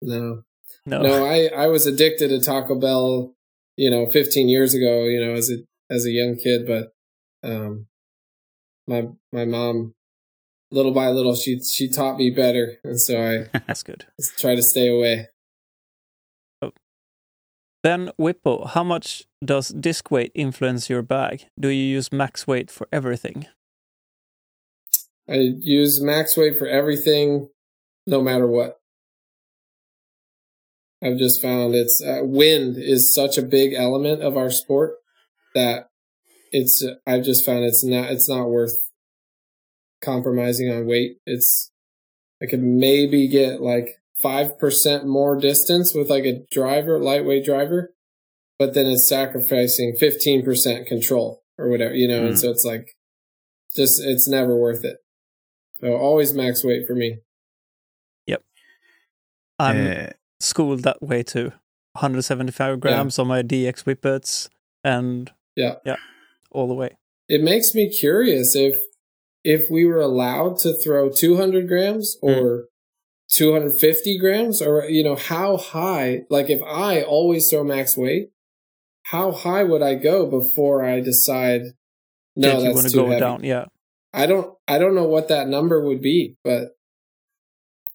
[0.02, 0.44] No,
[0.86, 1.26] no, no.
[1.26, 3.36] I I was addicted to Taco Bell
[3.80, 5.56] you know, 15 years ago, you know, as a,
[5.90, 6.92] as a young kid, but,
[7.50, 7.88] um,
[8.86, 9.94] my, my mom,
[10.70, 12.76] little by little, she, she taught me better.
[12.84, 14.06] And so I, that's good.
[14.38, 15.30] Try to stay away.
[17.84, 21.46] Then Whippo, how much does disc weight influence your bag?
[21.60, 23.48] Do you use max weight for everything?
[25.30, 27.50] I use max weight for everything,
[28.06, 28.80] no matter what.
[31.02, 34.96] I've just found it's uh, wind is such a big element of our sport
[35.56, 35.88] that
[36.52, 38.76] it's I've just found it's not it's not worth
[40.02, 41.18] compromising on weight.
[41.26, 41.72] It's
[42.42, 47.94] I could maybe get like five percent more distance with like a driver, lightweight driver,
[48.58, 52.22] but then it's sacrificing fifteen percent control or whatever, you know.
[52.22, 52.26] Mm.
[52.28, 52.36] And hmm.
[52.36, 52.96] so it's like
[53.76, 54.98] just it's never worth it.
[55.82, 57.20] So always max weight for me.
[58.26, 58.44] Yep.
[59.60, 60.08] Um, uh,
[60.40, 61.54] schooled that way too.
[61.94, 63.22] 175 grams yeah.
[63.22, 64.50] on my DX whippets
[64.84, 65.98] and yeah, yeah,
[66.52, 66.98] all the way.
[67.28, 68.80] It makes me curious if
[69.44, 72.30] if we were allowed to throw 200 grams hmm.
[72.30, 72.64] or mm.
[73.32, 78.32] 250 grams or you know how high like if i always throw max weight
[79.04, 81.62] how high would i go before i decide
[82.36, 83.20] no yeah, that's too heavy.
[83.20, 83.66] down yeah
[84.14, 86.76] i don't i don't know what that number would be but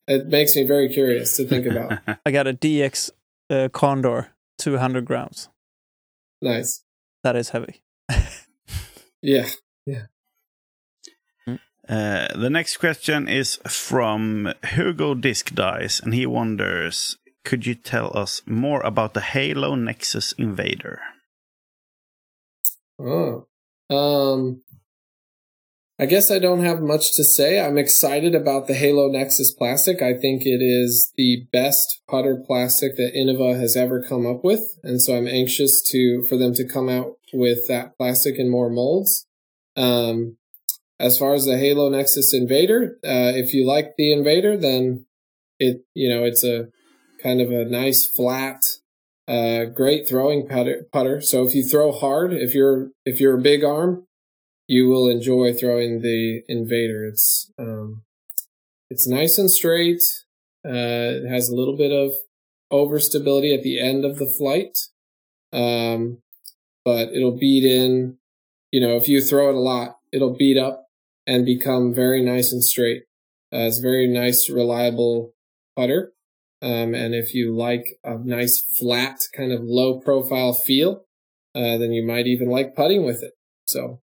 [0.07, 1.99] it makes me very curious to think about.
[2.27, 3.11] I got a DX
[3.51, 4.29] uh, Condor,
[4.59, 5.49] 200 grams.
[6.43, 6.85] Nice.
[7.23, 7.83] That is heavy.
[9.23, 9.49] yeah.
[9.87, 10.07] Yeah.
[11.89, 18.17] Uh, the next question is from Hugo Disc Dice, and he wonders Could you tell
[18.17, 21.01] us more about the Halo Nexus Invader?
[22.99, 23.47] Oh.
[23.91, 24.63] Um,
[25.99, 27.61] I guess I don't have much to say.
[27.61, 30.03] I'm excited about the Halo Nexus plastic.
[30.03, 34.63] I think it is the best putter plastic that Innova has ever come up with.
[34.83, 38.71] And so I'm anxious to, for them to come out with that plastic in more
[38.71, 39.27] molds.
[39.77, 40.37] Um,
[41.05, 45.05] as far as the Halo Nexus Invader, uh, if you like the Invader, then
[45.59, 46.69] it, you know, it's a
[47.23, 48.65] kind of a nice flat,
[49.29, 51.21] uh, great throwing putter, putter.
[51.21, 54.07] So if you throw hard, if you're, if you're a big arm,
[54.67, 57.05] you will enjoy throwing the invader.
[57.05, 58.05] It's um,
[58.89, 60.03] it's nice and straight.
[60.67, 62.13] Uh, it has a little bit of
[62.73, 64.79] overstability at the end of the flight,
[65.53, 66.23] um,
[66.83, 68.17] but it'll beat in.
[68.73, 70.84] You know, if you throw it a lot, it'll beat up
[71.27, 73.03] and become very nice and straight.
[73.53, 75.33] Uh, it's very nice, reliable
[75.77, 76.13] putter.
[76.63, 81.05] Um, and if you like a nice flat kind of low profile feel,
[81.55, 83.33] uh, then you might even like putting with it.
[83.67, 84.01] So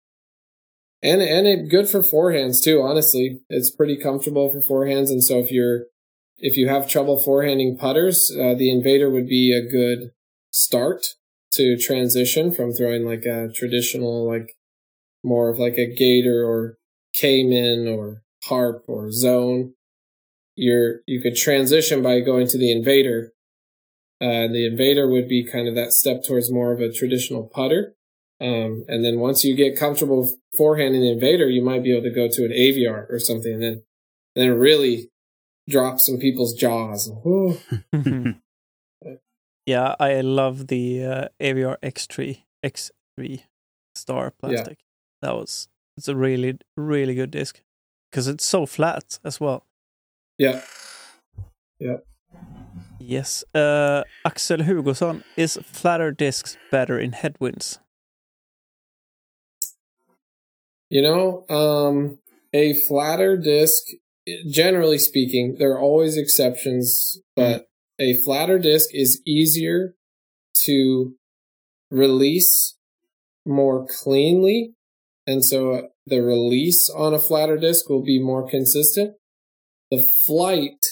[1.03, 2.83] and and it good for forehands too.
[2.83, 5.11] Honestly, it's pretty comfortable for forehands.
[5.11, 5.85] And so if you're
[6.39, 10.11] if you have trouble forehanding putters, uh, the Invader would be a good
[10.51, 11.07] start
[11.53, 14.55] to transition from throwing like a traditional like
[15.25, 16.77] more of like a Gator or
[17.15, 19.75] Caiman or harp or zone.
[20.57, 23.33] You're you could transition by going to the invader.
[24.21, 27.95] Uh, the invader would be kind of that step towards more of a traditional putter.
[28.41, 32.15] Um, and then once you get comfortable forehanding the invader, you might be able to
[32.15, 33.83] go to an aviar or something, and then
[34.35, 35.11] then really
[35.69, 37.11] drop some people's jaws.
[39.67, 43.43] yeah, I love the uh, Aviar X3 X3
[43.95, 44.79] star plastic.
[44.79, 45.29] Yeah.
[45.29, 47.61] That was it's a really really good disc
[48.11, 49.67] because it's so flat as well.
[50.39, 50.63] Yeah.
[51.79, 51.99] Yeah.
[52.99, 53.45] Yes.
[53.55, 57.81] Uh, Axel Hugosson, is flatter discs better in headwinds?
[60.91, 62.19] You know, um,
[62.53, 63.83] a flatter disc,
[64.49, 67.67] generally speaking, there are always exceptions, but
[67.99, 69.95] a flatter disc is easier
[70.65, 71.15] to
[71.91, 72.77] release
[73.45, 74.75] more cleanly.
[75.29, 79.15] And so the release on a flatter disc will be more consistent.
[79.91, 80.87] The flight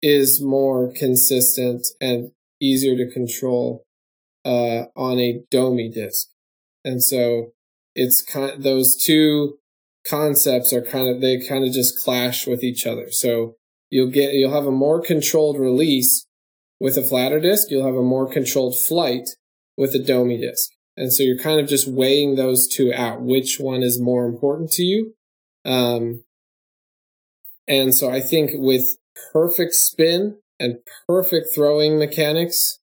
[0.00, 3.82] is more consistent and easier to control
[4.44, 6.28] uh, on a domi disc.
[6.84, 7.50] And so
[7.96, 9.58] it's kind those two
[10.08, 13.10] concepts are kind of they kind of just clash with each other.
[13.10, 13.56] So
[13.90, 16.28] you'll get you'll have a more controlled release
[16.78, 17.72] with a flatter disc.
[17.72, 19.30] You'll have a more controlled flight
[19.76, 20.70] with a domi disc.
[20.96, 23.20] And so you're kind of just weighing those two out.
[23.20, 25.14] Which one is more important to you?
[25.64, 26.24] Um,
[27.68, 28.96] and so I think with
[29.32, 32.78] perfect spin and perfect throwing mechanics,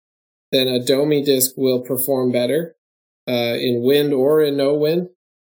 [0.52, 2.76] then a Domi disc will perform better
[3.28, 5.10] uh, in wind or in no wind.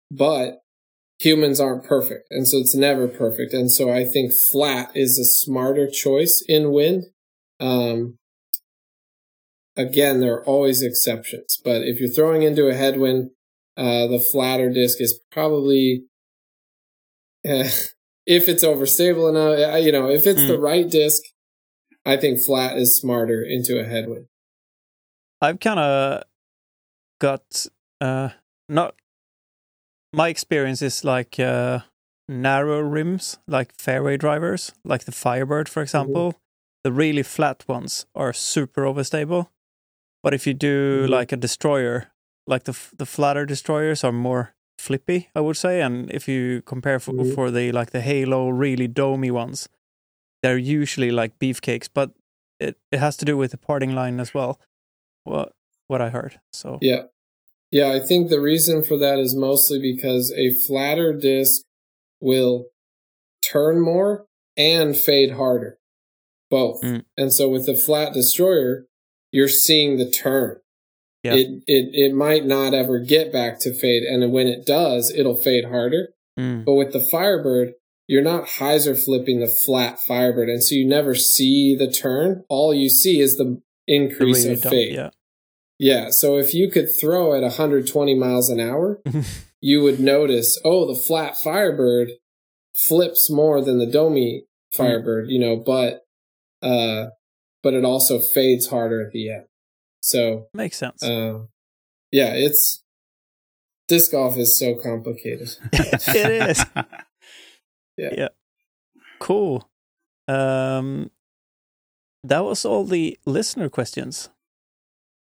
[0.10, 0.62] But
[1.20, 3.54] humans aren't perfect, and so it's never perfect.
[3.54, 7.04] And so I think flat is a smarter choice in wind.
[7.60, 8.18] Um,
[9.78, 13.30] again, there are always exceptions, but if you're throwing into a headwind,
[13.78, 16.04] uh, the flatter disc is probably
[17.48, 17.70] uh,
[18.26, 20.48] if it's overstable enough, you know, if it's mm.
[20.48, 21.24] the right disc,
[22.06, 24.26] I think flat is smarter into a headwind.
[25.42, 26.24] I've kind of
[27.20, 27.68] got
[28.02, 28.30] uh
[28.70, 28.96] not
[30.14, 31.80] my experience is like uh
[32.28, 35.84] narrow rims, like fairway drivers, like the Firebird, for mm-hmm.
[35.84, 36.30] example.
[36.30, 36.38] Mm-hmm.
[36.84, 39.48] The really flat ones are super overstable.
[40.28, 41.14] But if you do mm-hmm.
[41.14, 42.12] like a destroyer,
[42.48, 45.80] like the the flatter destroyers are more flippy, I would say.
[45.82, 47.34] And if you compare for, mm-hmm.
[47.34, 49.70] for the like the Halo really domey ones,
[50.44, 52.12] they're usually like beefcakes, but
[52.60, 54.60] it, it has to do with the parting line as well.
[55.24, 55.54] What
[55.88, 56.42] what I heard.
[56.52, 57.04] So yeah,
[57.72, 57.94] yeah.
[57.94, 61.62] I think the reason for that is mostly because a flatter disc
[62.20, 62.66] will
[63.42, 64.26] turn more
[64.58, 65.78] and fade harder,
[66.50, 66.82] both.
[66.82, 67.06] Mm.
[67.16, 68.88] And so with the flat destroyer,
[69.32, 70.58] you're seeing the turn.
[71.24, 71.36] Yeah.
[71.36, 74.04] It, it, it might not ever get back to fade.
[74.04, 76.10] And when it does, it'll fade harder.
[76.40, 76.64] Mm.
[76.66, 77.74] But with the Firebird,
[78.08, 80.50] you're not hyzer flipping the flat Firebird.
[80.50, 82.44] And so you never see the turn.
[82.48, 84.94] All you see is the increase the of fade.
[84.94, 85.10] Yeah.
[85.80, 86.10] Yeah.
[86.10, 89.02] So if you could throw at 120 miles an hour,
[89.62, 92.12] you would notice, oh, the flat Firebird
[92.74, 94.78] flips more than the Domi mm.
[94.78, 95.32] Firebird, mm.
[95.32, 96.02] you know, but,
[96.62, 97.08] uh,
[97.64, 99.46] but it also fades harder at the end.
[100.02, 101.04] So makes sense.
[101.04, 101.40] Uh,
[102.12, 102.84] yeah, it's
[103.88, 105.50] disc golf is so complicated.
[105.74, 106.66] it is.
[107.98, 108.10] yeah.
[108.18, 108.28] Yeah.
[109.20, 109.68] Cool.
[110.28, 111.12] Um,
[112.24, 114.30] that was all the listener questions.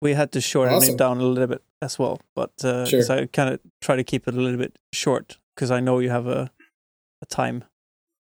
[0.01, 0.95] We had to shorten awesome.
[0.95, 3.03] it down a little bit as well, but uh, sure.
[3.09, 6.11] I kind of try to keep it a little bit short because I know you
[6.11, 6.51] have a
[7.23, 7.65] a time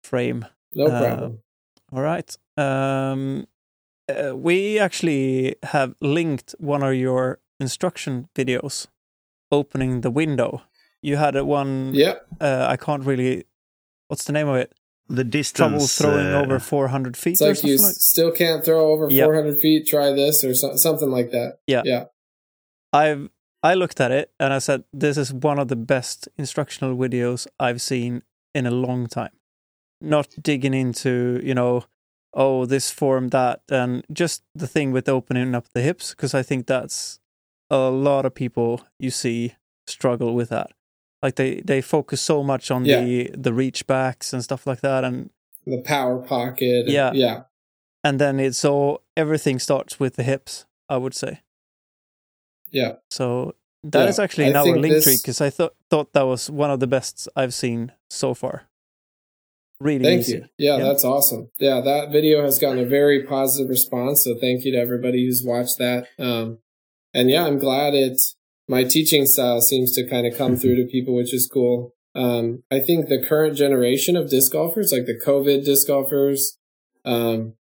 [0.03, 0.45] frame.
[0.73, 1.39] No uh, problem.
[1.91, 2.37] All right.
[2.57, 3.47] Um,
[4.10, 8.88] uh, we actually have linked one of your instruction videos
[9.51, 10.64] opening the window.
[11.01, 11.93] You had a one.
[11.93, 12.16] Yeah.
[12.39, 13.45] Uh, I can't really.
[14.08, 14.74] What's the name of it?
[15.10, 15.58] The distance.
[15.58, 17.32] Trouble throwing uh, over 400 feet.
[17.34, 17.95] It's like you like?
[17.95, 19.26] still can't throw over yep.
[19.26, 19.88] 400 feet.
[19.88, 21.60] Try this or so, something like that.
[21.68, 21.82] Yeah.
[21.86, 22.05] Yeah.
[22.93, 23.30] I've
[23.64, 27.47] I looked at it and I said, this is one of the best instructional videos
[27.60, 29.32] I've seen in a long time.
[29.99, 31.86] Not digging into, you know,
[32.34, 36.43] oh, this form, that, and just the thing with opening up the hips, because I
[36.43, 37.19] think that's
[37.69, 39.55] a lot of people you see
[39.88, 40.71] struggle with that.
[41.23, 43.01] Like they they focus so much on yeah.
[43.01, 45.32] the the reach backs and stuff like that, and
[45.65, 46.86] the power pocket.
[46.86, 47.41] And, yeah, yeah.
[48.03, 50.65] And then it's all everything starts with the hips.
[50.89, 51.41] I would say.
[52.71, 52.93] Yeah.
[53.09, 54.09] So that yeah.
[54.09, 55.03] is actually I our link this...
[55.03, 58.66] tree because I thought thought that was one of the best I've seen so far
[59.80, 60.34] really thank easy.
[60.34, 60.45] you.
[60.57, 61.49] Yeah, yeah, that's awesome.
[61.59, 65.43] Yeah that video has gotten a very positive response so thank you to everybody who's
[65.45, 66.07] watched that.
[66.19, 66.59] Um,
[67.13, 68.19] and yeah i'm glad it
[68.67, 71.93] my teaching style seems to kind of come through to people which is cool.
[72.15, 76.57] Um, I think the current generation of disc golfers, like the COVID disc golfers,
[77.05, 77.53] um,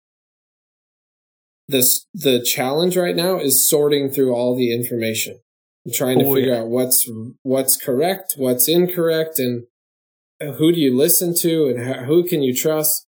[1.67, 5.41] this the challenge right now is sorting through all the information
[5.85, 6.61] and trying to oh, figure yeah.
[6.61, 7.11] out what's
[7.43, 9.65] what's correct, what's incorrect, and
[10.53, 13.07] who do you listen to and how, who can you trust.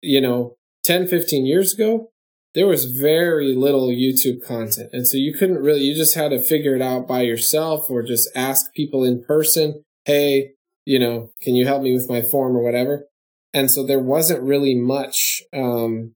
[0.00, 2.10] You know, 10, 15 years ago,
[2.54, 4.90] there was very little YouTube content.
[4.92, 8.02] And so you couldn't really, you just had to figure it out by yourself or
[8.02, 10.52] just ask people in person, Hey,
[10.84, 13.06] you know, can you help me with my form or whatever?
[13.52, 16.14] And so there wasn't really much, um,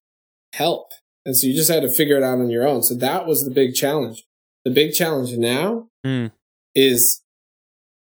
[0.52, 0.88] help.
[1.24, 2.82] And so you just had to figure it out on your own.
[2.82, 4.24] So that was the big challenge.
[4.64, 6.30] The big challenge now mm.
[6.74, 7.22] is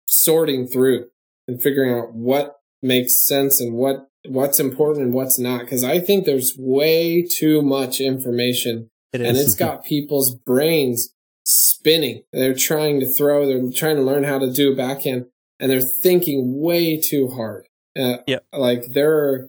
[0.06, 1.06] sorting through
[1.52, 5.98] and figuring out what makes sense and what what's important and what's not because I
[5.98, 11.12] think there's way too much information it and it's got people's brains
[11.44, 12.22] spinning.
[12.32, 15.26] They're trying to throw, they're trying to learn how to do a backhand
[15.58, 17.66] and they're thinking way too hard.
[17.98, 18.38] Uh, yeah.
[18.52, 19.48] Like there are,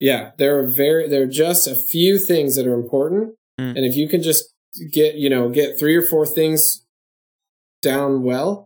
[0.00, 3.34] yeah, there are very, there are just a few things that are important.
[3.60, 3.76] Mm.
[3.76, 4.52] And if you can just
[4.92, 6.84] get, you know, get three or four things
[7.82, 8.65] down well,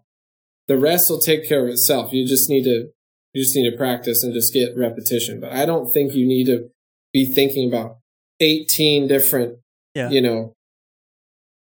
[0.70, 2.12] the rest will take care of itself.
[2.12, 2.90] You just need to
[3.34, 5.40] you just need to practice and just get repetition.
[5.40, 6.70] But I don't think you need to
[7.12, 7.98] be thinking about
[8.38, 9.58] 18 different,
[9.96, 10.10] yeah.
[10.10, 10.54] you know,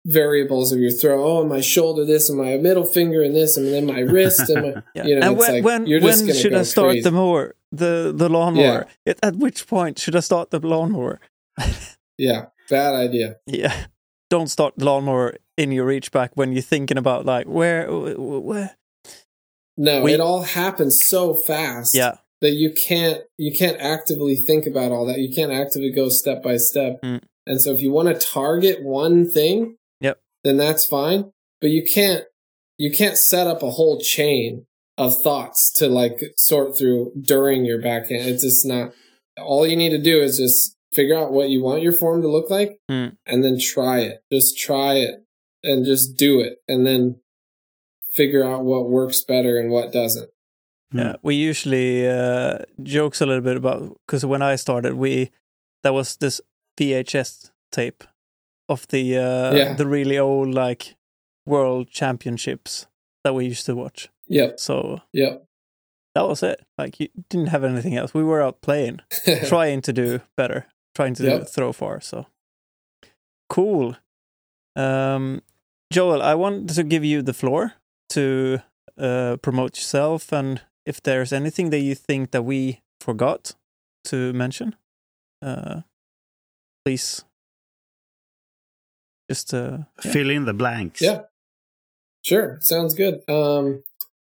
[0.04, 1.24] variables of your throw.
[1.24, 4.62] Oh, my shoulder, this, and my middle finger, and this, and then my wrist, and
[4.62, 5.06] my, yeah.
[5.06, 7.02] you know, and when, like, when, when should I start crazy.
[7.02, 8.86] the mower, the the lawnmower?
[9.06, 9.14] Yeah.
[9.22, 11.18] At which point should I start the lawnmower?
[12.18, 13.36] yeah, bad idea.
[13.46, 13.86] Yeah,
[14.28, 18.76] don't start the lawnmower in your reach back when you're thinking about like where where
[19.76, 21.94] no, we, it all happens so fast.
[21.94, 22.16] Yeah.
[22.40, 25.20] That you can't you can't actively think about all that.
[25.20, 27.00] You can't actively go step by step.
[27.02, 27.22] Mm.
[27.46, 30.20] And so if you want to target one thing, yep.
[30.42, 31.30] then that's fine.
[31.60, 32.24] But you can't
[32.78, 34.66] you can't set up a whole chain
[34.98, 38.28] of thoughts to like sort through during your backhand.
[38.28, 38.92] It's just not
[39.38, 42.28] all you need to do is just figure out what you want your form to
[42.28, 43.16] look like mm.
[43.26, 44.18] and then try it.
[44.32, 45.24] Just try it
[45.64, 46.58] and just do it.
[46.68, 47.20] And then
[48.12, 50.30] figure out what works better and what doesn't.
[50.92, 55.30] Yeah, we usually uh, jokes a little bit about because when I started, we
[55.82, 56.40] there was this
[56.78, 58.04] VHS tape
[58.68, 59.72] of the uh, yeah.
[59.74, 60.96] the really old like
[61.46, 62.86] world championships
[63.24, 64.10] that we used to watch.
[64.28, 64.52] Yeah.
[64.56, 65.36] So yeah,
[66.14, 66.60] that was it.
[66.76, 68.12] Like you didn't have anything else.
[68.12, 69.00] We were out playing,
[69.46, 71.48] trying to do better, trying to yep.
[71.48, 72.02] throw far.
[72.02, 72.26] So
[73.48, 73.96] cool.
[74.76, 75.42] Um,
[75.90, 77.74] Joel, I wanted to give you the floor
[78.12, 78.62] to
[78.98, 83.54] uh, promote yourself and if there's anything that you think that we forgot
[84.04, 84.74] to mention,
[85.40, 85.82] uh,
[86.84, 87.24] please
[89.30, 90.12] just uh, yeah.
[90.12, 91.00] fill in the blanks.
[91.00, 91.22] Yeah,
[92.22, 93.20] sure, sounds good.
[93.28, 93.82] Um,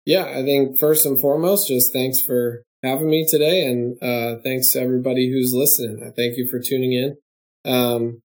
[0.04, 4.72] yeah, I think first and foremost, just thanks for having me today, and uh, thanks
[4.72, 6.02] to everybody who's listening.
[6.02, 7.16] I thank you for tuning in.
[7.64, 8.22] Um,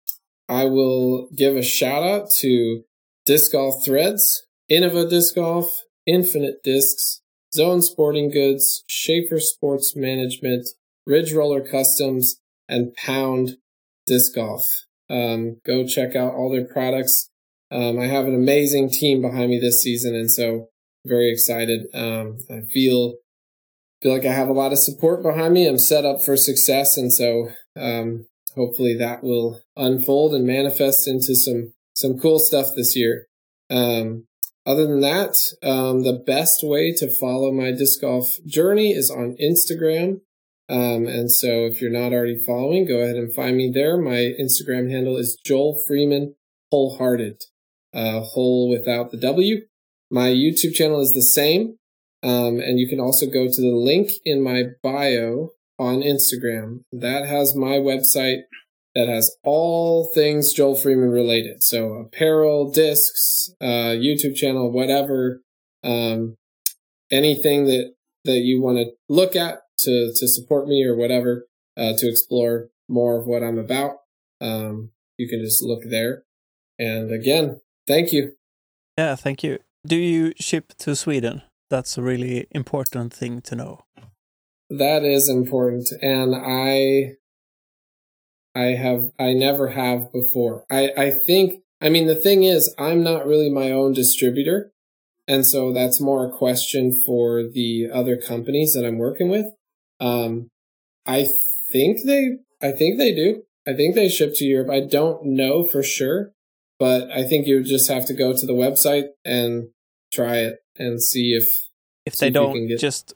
[0.48, 2.84] I will give a shout out to
[3.26, 7.20] Disc Golf Threads Innova Disc Golf, Infinite Discs,
[7.54, 10.66] Zone Sporting Goods, Schaefer Sports Management,
[11.06, 13.58] Ridge Roller Customs, and Pound
[14.06, 14.66] Disc Golf.
[15.10, 17.28] Um, go check out all their products.
[17.70, 20.68] Um, I have an amazing team behind me this season, and so
[21.04, 21.86] very excited.
[21.92, 23.16] Um, I feel
[24.02, 25.66] feel like I have a lot of support behind me.
[25.66, 31.34] I'm set up for success, and so um, hopefully that will unfold and manifest into
[31.34, 33.26] some some cool stuff this year.
[33.68, 34.24] Um,
[34.64, 39.36] other than that, um, the best way to follow my disc golf journey is on
[39.42, 40.20] Instagram.
[40.68, 43.96] Um, and so if you're not already following, go ahead and find me there.
[43.98, 46.34] My Instagram handle is Joel Freeman
[46.72, 47.42] Holehearted,
[47.92, 49.62] uh, whole without the W.
[50.10, 51.76] My YouTube channel is the same.
[52.22, 56.84] Um, and you can also go to the link in my bio on Instagram.
[56.92, 58.42] That has my website
[58.94, 61.62] that has all things Joel Freeman related.
[61.62, 65.40] So apparel, discs, uh, YouTube channel, whatever,
[65.82, 66.36] um,
[67.10, 67.94] anything that,
[68.24, 71.46] that you want to look at to, to support me or whatever,
[71.76, 73.96] uh, to explore more of what I'm about.
[74.40, 76.24] Um, you can just look there.
[76.78, 78.32] And again, thank you.
[78.98, 79.58] Yeah, thank you.
[79.86, 81.42] Do you ship to Sweden?
[81.70, 83.84] That's a really important thing to know.
[84.68, 85.88] That is important.
[86.02, 87.16] And I
[88.54, 90.64] I have, I never have before.
[90.70, 94.72] I, I think, I mean, the thing is, I'm not really my own distributor.
[95.28, 99.46] And so that's more a question for the other companies that I'm working with.
[100.00, 100.48] Um,
[101.06, 101.28] I
[101.70, 103.42] think they, I think they do.
[103.66, 104.70] I think they ship to Europe.
[104.70, 106.32] I don't know for sure,
[106.78, 109.68] but I think you just have to go to the website and
[110.12, 111.68] try it and see if
[112.04, 112.80] if they don't get...
[112.80, 113.14] just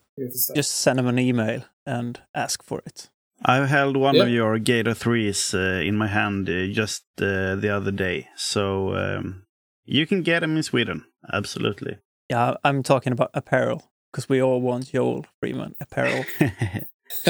[0.55, 3.09] Just send them an email and ask for it.
[3.45, 4.23] I held one yeah.
[4.23, 8.27] of your Gator 3s uh, in my hand uh, just uh, the other day.
[8.35, 9.43] So um,
[9.85, 11.05] you can get them in Sweden.
[11.31, 11.97] Absolutely.
[12.29, 16.25] Yeah, I'm talking about apparel because we all want Joel Freeman apparel.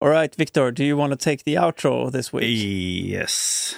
[0.00, 2.44] all right, Viktor, do you want to take the outro this week?
[2.48, 3.74] Yes.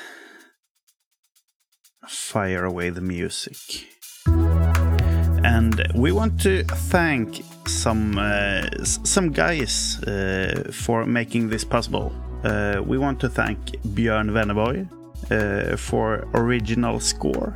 [2.07, 3.87] Fire away the music.
[4.27, 12.13] And we want to thank some uh, some guys uh, for making this possible.
[12.45, 13.59] Uh, we want to thank
[13.95, 14.89] Björn Wennerborg
[15.31, 17.55] uh, for original score.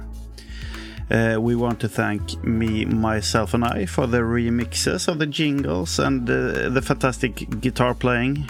[1.10, 5.98] Uh, we want to thank me, myself, and I for the remixes of the jingles
[5.98, 8.48] and uh, the fantastic guitar playing.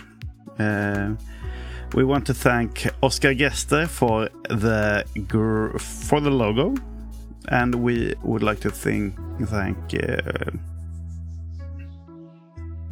[1.95, 5.05] we want to thank Oscar Gester for the
[5.79, 6.75] for the logo
[7.49, 9.15] and we would like to think,
[9.47, 9.93] thank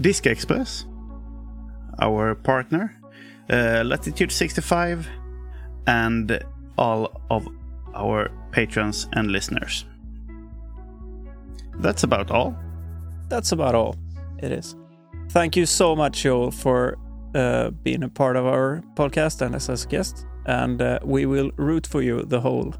[0.01, 0.86] Disc Express,
[2.01, 2.97] our partner,
[3.51, 5.06] uh, Latitude 65,
[5.86, 6.43] and
[6.78, 7.47] all of
[7.94, 9.85] our patrons and listeners.
[11.78, 12.56] That's about all.
[13.28, 13.97] That's about all.
[14.39, 14.77] It is.
[15.31, 16.98] Thank you so much, Joel, for
[17.35, 20.27] uh, being a part of our podcast and as a guest.
[20.47, 22.74] And uh, we will root for you the whole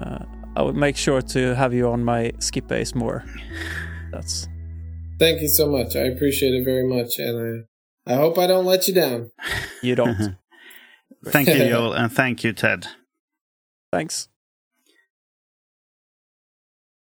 [0.00, 0.24] uh,
[0.56, 3.24] I will make sure to have you on my skip base more.
[4.12, 4.48] That's.
[5.18, 5.96] Thank you so much.
[5.96, 7.66] I appreciate it very much, and
[8.06, 9.30] I, I hope I don't let you down.
[9.82, 10.36] You don't.
[11.26, 12.86] thank you, Joel, and thank you, Ted.
[13.92, 14.28] Thanks.